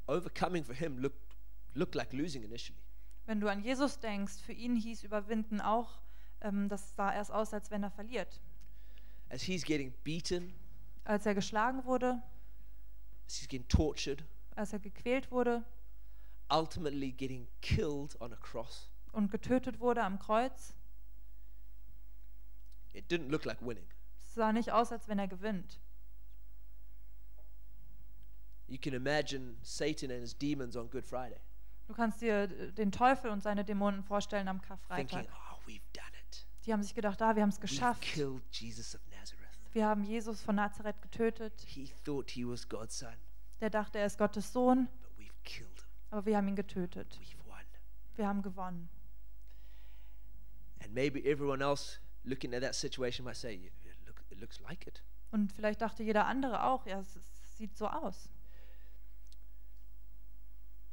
[0.07, 1.32] overcoming for him looked,
[1.75, 2.79] looked like losing initially.
[3.27, 6.01] Wenn du an Jesus denkst, für ihn hieß Überwinden auch,
[6.41, 8.41] ähm, das sah erst aus, als wenn er verliert.
[9.31, 10.53] As he's getting beaten,
[11.05, 12.23] Als er geschlagen wurde,
[13.27, 15.65] as he's getting tortured, als er gequält wurde
[16.51, 20.75] ultimately getting killed on a cross, und getötet wurde am Kreuz,
[22.93, 23.87] it didn't look like winning.
[24.23, 25.81] es sah nicht aus, als wenn er gewinnt.
[28.69, 31.41] You can imagine Satan and his demons on Good Friday
[31.93, 35.27] Du kannst dir äh, den Teufel und seine Dämonen vorstellen am thinking, Karfreitag.
[35.31, 36.47] oh, we've done it.
[36.65, 38.01] Die haben sich gedacht, ah, wir haben es We've geschafft.
[38.01, 39.43] killed Jesus of Nazareth.
[39.75, 41.53] Wir haben Jesus von Nazareth getötet.
[41.67, 43.13] He thought he was God's son,
[43.61, 45.85] Der dachte, er ist Gottes Sohn, but we've killed him.
[46.11, 47.19] aber wir haben ihn getötet.
[47.21, 47.61] We've won.
[48.17, 48.89] Wir haben gewonnen.
[50.83, 54.59] And maybe everyone else looking at that situation might say, "Yeah, it, look, it looks
[54.61, 55.03] like it.
[55.31, 58.31] Und vielleicht dachte jeder andere auch, ja, es, es sieht so aus.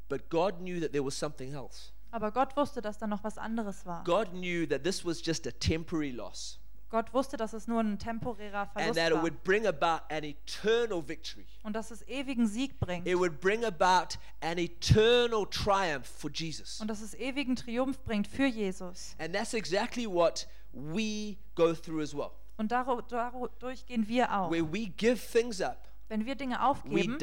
[0.10, 1.94] But God knew that there was something else.
[2.12, 4.04] Aber Gott wusste, dass da noch was anderes war.
[4.04, 8.00] God knew that this was just a temporary loss Gott wusste, dass es nur ein
[8.00, 11.46] temporärer and Verlust that it war would bring about an eternal victory.
[11.64, 16.82] und dass es ewigen Sieg bringt It would bring about an eternal triumph for Jesus.
[16.82, 19.16] und dass es ewigen Triumph bringt für Jesus.
[19.20, 22.32] And that's exactly what we go through as well.
[22.58, 24.52] Und dadurch gehen wir auch.
[24.52, 27.18] Where we give things up, Wenn wir Dinge aufgeben,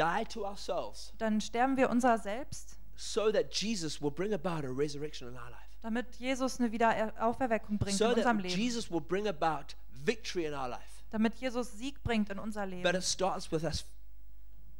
[1.19, 5.51] dann sterben wir unser Selbst, so that Jesus will bring about a resurrection in our
[5.51, 5.67] life.
[5.83, 8.55] damit Jesus eine Wiederauferweckung bringt So in unserem Leben.
[8.59, 9.75] Jesus will bring about
[10.05, 10.81] victory in our life.
[11.11, 12.97] Damit Jesus Sieg bringt in unser But Leben.
[12.97, 13.85] it starts with us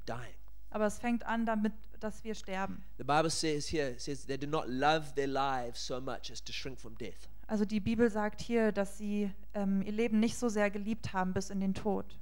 [0.07, 0.35] dying.
[0.71, 2.83] Aber es fängt an damit, dass wir sterben.
[2.99, 6.43] The Bible says here, it says they did not love their lives so much as
[6.43, 7.29] to shrink from death.
[7.47, 11.33] Also die Bibel sagt hier, dass sie ähm, ihr Leben nicht so sehr geliebt haben
[11.33, 12.19] bis in den Tod.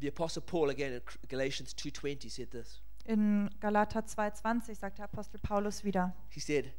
[0.00, 2.80] The Apostle Paul, again in Galatians 2.20, said this.
[3.04, 6.72] In Galater 2,20 sagt der Apostel Paulus wieder, He said,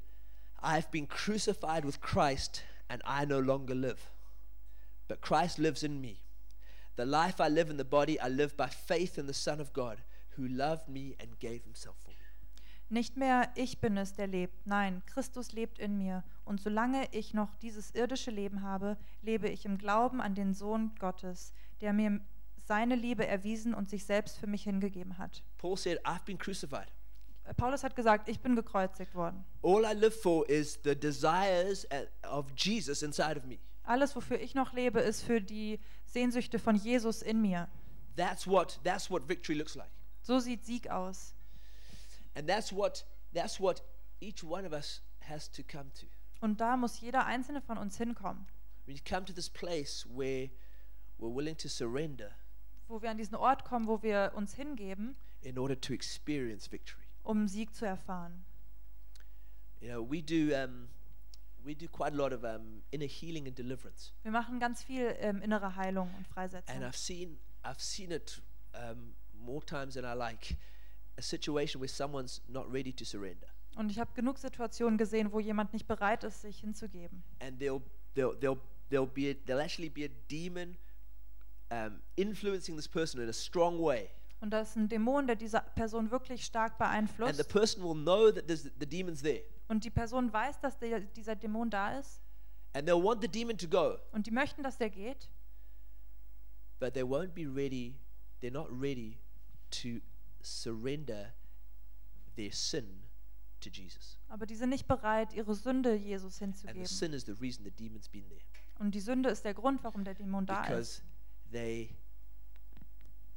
[0.64, 4.12] I have been crucified with Christ, and I no longer live.
[5.08, 6.22] But Christ lives in me.
[6.96, 9.72] The life I live in the body, I live by faith in the Son of
[9.72, 10.00] God,
[10.38, 12.18] who loved me and gave himself for me.
[12.90, 16.24] Nicht mehr ich bin es, der lebt, nein, Christus lebt in mir.
[16.44, 20.92] Und solange ich noch dieses irdische Leben habe, lebe ich im Glauben an den Sohn
[21.00, 22.20] Gottes, der mir
[22.64, 25.43] seine Liebe erwiesen und sich selbst für mich hingegeben hat.
[25.57, 26.91] Paul said, I've been crucified.
[27.57, 29.43] Paulus hat gesagt, ich bin gekreuzigt worden.
[29.62, 31.88] All I live for is the desires
[32.24, 33.59] of Jesus inside of me.
[33.84, 37.68] Alles, wofür ich noch lebe, ist für die Sehnsüchte von Jesus in mir.
[38.16, 39.89] That's what that's what victory looks like.
[40.22, 41.34] So sieht Sieg aus.
[42.36, 43.84] And that's what that's what
[44.20, 46.05] each one of us has to come to.
[46.41, 48.45] Und da muss jeder einzelne von uns hinkommen,
[48.86, 50.49] We come to this place where
[51.18, 52.32] we're willing to surrender
[52.92, 57.02] wo wir an diesen Ort kommen, wo wir uns hingeben, in order to experience victory.
[57.24, 58.44] um Sieg zu erfahren.
[59.82, 60.89] You know, we do um,
[61.64, 65.16] we do quite a lot of um, inner healing and deliverance, Wir machen ganz viel
[65.20, 66.84] ähm, innere Heilung und and Freisetzung.
[66.84, 68.42] I've seen I've seen it
[68.74, 70.58] um, more times than I like.
[71.18, 75.39] A situation where someone's not ready to surrender, Und ich habe genug Situationen gesehen, wo
[75.39, 77.24] jemand nicht bereit ist, sich hinzugeben.
[77.39, 77.82] and there'll
[78.16, 80.78] there'll there'll there'll be a, there'll actually be a demon
[81.72, 84.10] um, influencing this person in a strong way,
[84.42, 87.50] Und da ist ein Dämon, der diese Person wirklich stark and the beeinflusst.
[87.50, 91.36] person will know that there's the demon's there, Und die Person weiß, dass der, dieser
[91.36, 92.22] Dämon da ist.
[92.74, 95.30] and they'll want the demon to go, Und die möchten, dass der geht.
[96.80, 97.96] but they won't be ready.
[98.42, 99.20] They're not ready
[99.70, 100.02] to
[100.42, 101.34] surrender
[102.36, 103.04] their sin
[103.60, 104.18] to Jesus.
[104.30, 106.86] Aber die sind nicht bereit, ihre Sünde Jesus And the hinzugeben.
[106.88, 108.42] sin is the reason the demon's been there.
[108.80, 111.04] Und die Sünde ist der Grund, warum der Dämon da ist.
[111.52, 111.95] They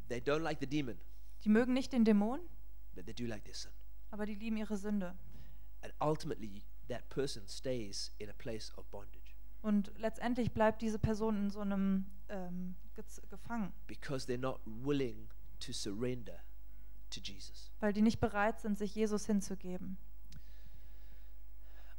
[0.08, 0.98] they don't like the demon,
[1.44, 2.40] Die mögen nicht den Dämon,
[2.94, 3.70] but they do like their sin.
[4.10, 5.16] aber die lieben ihre Sünde.
[5.82, 9.34] And ultimately that person stays in a place of bondage.
[9.62, 15.28] Und letztendlich bleibt diese Person in so einem ähm, gez- gefangen, Because they're not willing
[15.60, 16.38] to surrender
[17.10, 17.70] to Jesus.
[17.80, 19.96] weil die nicht bereit sind, sich Jesus hinzugeben.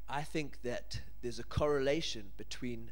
[0.08, 2.92] I think that there's a correlation between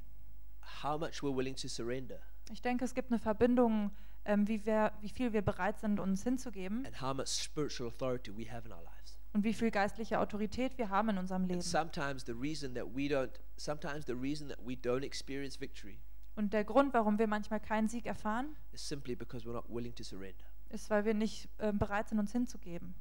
[0.82, 2.20] how much we're willing to surrender
[2.52, 3.92] Ich denke, es gibt eine Verbindung,
[4.26, 8.32] ähm, wie, wir, wie viel wir bereit sind, uns hinzugeben and how much spiritual authority
[8.36, 9.18] we have in our lives.
[9.34, 11.56] und wie viel geistliche Autorität wir haben in unserem Leben.
[11.56, 16.00] And sometimes the reason that we don't sometimes the reason that we don't experience victory
[16.36, 19.94] Und der Grund, warum wir manchmal keinen Sieg erfahren, is simply because we're not willing
[19.96, 20.46] to surrender.
[20.70, 22.96] ist, weil wir nicht ähm, bereit sind, uns hinzugeben.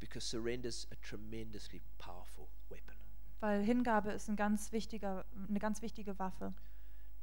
[0.00, 2.96] Because surrender is a tremendously powerful weapon.
[3.40, 6.52] Weil Hingabe ist ein ganz wichtiger, eine ganz wichtige Waffe.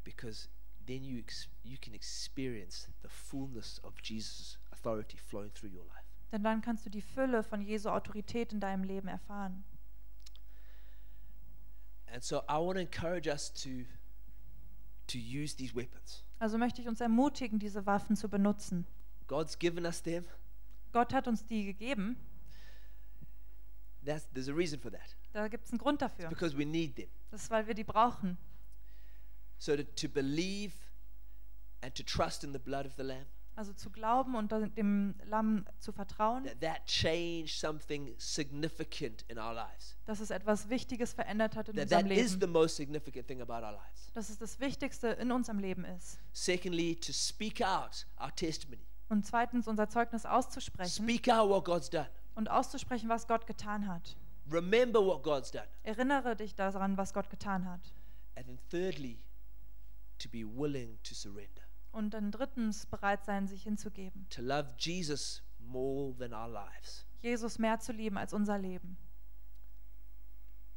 [0.06, 0.48] Because
[0.90, 6.06] then you ex- you can experience the fullness of Jesus' authority flowing through your life.
[6.32, 9.64] Denn dann kannst du die Fülle von Jesu Autorität in deinem Leben erfahren.
[12.12, 13.86] And so I want to encourage us to
[15.08, 16.24] to use these weapons.
[16.40, 18.86] Also möchte ich uns ermutigen, diese Waffen zu benutzen.
[19.28, 20.26] God's given us them.
[20.92, 22.18] Gott hat uns die gegeben.
[24.06, 25.16] That's, there's a reason for that.
[25.34, 26.30] Da gibt es einen Grund It's dafür.
[26.30, 27.10] because we need them.
[27.32, 28.38] Das ist, weil wir die brauchen.
[29.60, 30.74] So to, to believe
[31.82, 35.66] and to trust in the blood of the Lamb, Also zu glauben und dem Lamm
[35.80, 39.98] zu vertrauen, that that changed something significant in our lives.
[40.06, 42.52] dass es etwas Wichtiges verändert hat in That unserem that is the Leben.
[42.54, 44.10] most significant thing about our lives.
[44.14, 46.18] Dass es das Wichtigste in unserem Leben ist.
[46.32, 48.86] Secondly, to speak out our testimony.
[49.10, 52.08] Und zweitens unser Zeugnis auszusprechen Speak out what God's done.
[52.36, 54.16] und auszusprechen, was Gott getan hat.
[54.50, 55.68] Remember what God's done.
[55.84, 57.82] Erinnere dich daran, was Gott getan hat.
[58.36, 59.20] And then thirdly,
[60.20, 61.62] to be willing to surrender.
[61.92, 64.28] Und dann drittens bereit sein, sich hinzugeben.
[64.30, 67.06] To love Jesus more than our lives.
[67.22, 68.98] Jesus mehr zu lieben als unser Leben.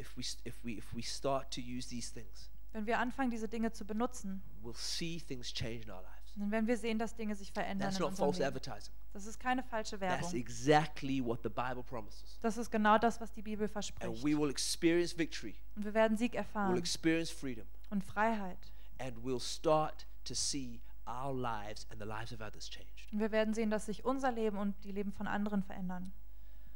[0.00, 3.48] If we, if we, if we start to use these things, Wenn wir anfangen, diese
[3.48, 6.32] Dinge zu benutzen, we'll see things change in our lives.
[6.34, 8.56] dann werden wir sehen, dass Dinge sich verändern That's in not unserem false Leben.
[8.56, 8.94] advertising.
[9.12, 10.40] Das ist keine falsche That's Werbung.
[10.40, 12.38] exactly what the Bible promises.
[12.40, 14.24] Das ist genau das, was die Bibel And verspricht.
[14.24, 15.54] we will experience victory.
[15.76, 17.66] Und wir werden Sieg We'll erfahren experience freedom.
[17.90, 18.71] und Freiheit.
[18.98, 23.12] And we'll start to see our lives and the lives of others changed.
[23.12, 26.12] Und wir werden sehen, dass sich unser Leben und die Leben von anderen verändern.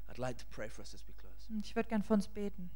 [0.08, 1.48] I'd like to pray for us as we close.
[1.48, 2.70] Und ich würde gern für uns beten.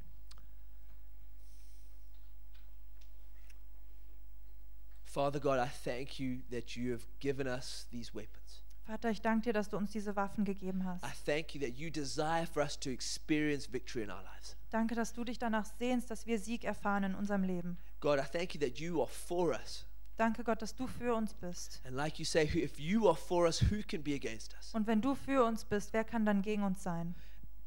[5.05, 8.62] Father God, I thank you that you have given us these weapons.
[8.91, 11.05] Vater, ich danke dir, dass du uns diese Waffen gegeben hast.
[11.05, 14.57] I thank you that you desire for us to experience victory in our lives.
[14.70, 17.78] Danke, dass du dich danach sehnst, dass wir Sieg erfahren in unserem Leben.
[18.01, 19.86] God, I thank you that you are for us.
[20.16, 21.80] Danke Gott, dass du für uns bist.
[21.86, 24.74] And like you say, who- if you are for us, who can be against us?
[24.74, 27.14] Und wenn du für uns bist, wer kann dann gegen uns sein?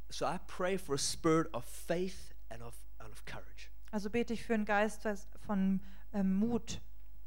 [0.09, 3.69] So I pray for a spirit of faith and of, and of courage.
[3.91, 5.07] Also bete ich für einen Geist
[5.45, 5.80] von
[6.13, 6.82] ähm, Mut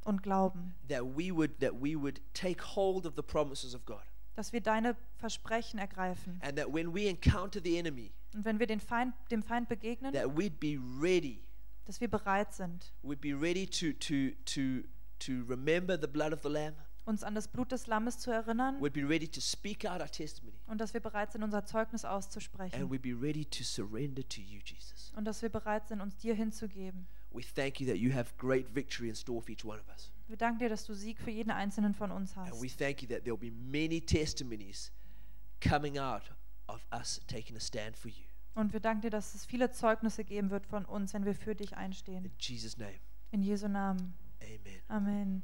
[0.06, 4.02] und Glauben, That we would that we would take hold of the promises of God.
[4.34, 6.38] dass wir deine Versprechen ergreifen.
[6.42, 10.12] And that when we encounter the enemy, Und wenn wir den Feind, dem Feind begegnen,
[10.12, 11.42] that we'd be ready.
[11.86, 14.86] dass wir bereit sind, We'd be ready to to to
[15.18, 16.74] to remember the blood of the Lamb,
[17.06, 20.10] uns an das Blut des Lammes zu erinnern We'd be ready to speak out our
[20.10, 20.58] testimony.
[20.66, 24.40] und dass wir bereit sind, unser Zeugnis And auszusprechen we'd be ready to surrender to
[24.42, 25.12] you, Jesus.
[25.16, 27.06] und dass wir bereit sind, uns dir hinzugeben.
[27.32, 30.10] We thank you that you have great victory in store for each one of us.
[30.28, 32.78] Wir danken dir, dass du Sieg für jeden einzelnen von uns And we hast.
[32.78, 34.90] thank you that there'll be many testimonies
[35.60, 36.22] coming out
[36.68, 38.24] of us taking a stand for you.
[38.54, 41.54] Und wir danken dir, dass es viele Zeugnisse geben wird von uns, wenn wir für
[41.54, 42.24] dich einstehen.
[42.24, 42.98] In Jesus' name,
[43.30, 44.14] In Jesu Namen.
[44.42, 44.82] amen.
[44.88, 45.42] Amen.